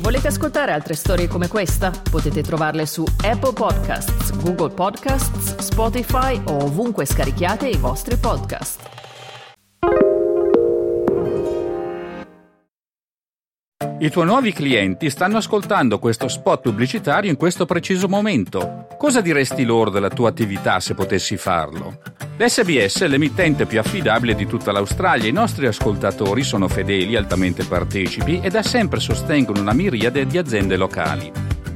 Volete 0.04 0.28
ascoltare 0.28 0.72
altre 0.72 0.94
storie 0.94 1.28
come 1.28 1.48
questa? 1.48 1.90
Potete 1.90 2.42
trovarle 2.42 2.84
su 2.84 3.04
Apple 3.22 3.54
Podcasts, 3.54 4.37
Google 4.42 4.68
Podcasts, 4.68 5.56
Spotify 5.56 6.38
o 6.44 6.64
ovunque 6.64 7.06
scarichiate 7.06 7.68
i 7.68 7.76
vostri 7.78 8.18
podcast. 8.18 9.03
I 13.96 14.11
tuoi 14.11 14.26
nuovi 14.26 14.52
clienti 14.52 15.09
stanno 15.09 15.37
ascoltando 15.37 16.00
questo 16.00 16.26
spot 16.26 16.62
pubblicitario 16.62 17.30
in 17.30 17.37
questo 17.37 17.64
preciso 17.64 18.09
momento. 18.09 18.88
Cosa 18.98 19.20
diresti 19.20 19.64
loro 19.64 19.88
della 19.88 20.09
tua 20.09 20.30
attività 20.30 20.80
se 20.80 20.94
potessi 20.94 21.37
farlo? 21.37 22.00
L'SBS 22.37 23.02
è 23.02 23.07
l'emittente 23.07 23.66
più 23.66 23.78
affidabile 23.78 24.35
di 24.35 24.46
tutta 24.46 24.72
l'Australia. 24.72 25.28
I 25.28 25.33
nostri 25.33 25.66
ascoltatori 25.66 26.42
sono 26.42 26.66
fedeli, 26.66 27.14
altamente 27.14 27.64
partecipi 27.64 28.40
e 28.40 28.50
da 28.50 28.64
sempre 28.64 28.98
sostengono 28.98 29.61
una 29.61 29.72
miriade 29.72 30.26
di 30.26 30.38
aziende 30.38 30.76
locali. 30.76 31.30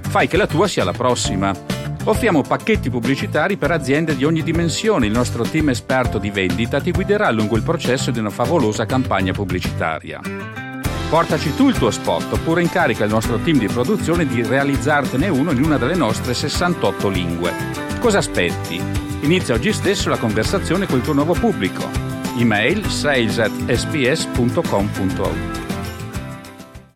Fai 0.08 0.26
che 0.26 0.36
la 0.36 0.48
tua 0.48 0.66
sia 0.66 0.82
la 0.82 0.92
prossima. 0.92 1.54
Offriamo 2.02 2.42
pacchetti 2.42 2.90
pubblicitari 2.90 3.56
per 3.56 3.70
aziende 3.70 4.16
di 4.16 4.24
ogni 4.24 4.42
dimensione. 4.42 5.06
Il 5.06 5.12
nostro 5.12 5.44
team 5.44 5.68
esperto 5.68 6.18
di 6.18 6.30
vendita 6.30 6.80
ti 6.80 6.90
guiderà 6.90 7.30
lungo 7.30 7.56
il 7.56 7.62
processo 7.62 8.10
di 8.10 8.18
una 8.18 8.30
favolosa 8.30 8.86
campagna 8.86 9.32
pubblicitaria. 9.32 10.67
Portaci 11.08 11.54
tu 11.54 11.68
il 11.68 11.78
tuo 11.78 11.90
spot 11.90 12.34
oppure 12.34 12.60
incarica 12.60 13.04
il 13.04 13.10
nostro 13.10 13.38
team 13.38 13.58
di 13.58 13.66
produzione 13.66 14.26
di 14.26 14.42
realizzartene 14.42 15.28
uno 15.28 15.52
in 15.52 15.64
una 15.64 15.78
delle 15.78 15.94
nostre 15.94 16.34
68 16.34 17.08
lingue. 17.08 17.52
Cosa 17.98 18.18
aspetti? 18.18 18.76
Inizia 19.22 19.54
oggi 19.54 19.72
stesso 19.72 20.10
la 20.10 20.18
conversazione 20.18 20.86
con 20.86 20.98
il 20.98 21.04
tuo 21.04 21.14
nuovo 21.14 21.32
pubblico. 21.32 21.88
Email 22.36 22.84
sales 22.90 23.38
at 23.38 23.50
sbs.com.au 23.72 25.57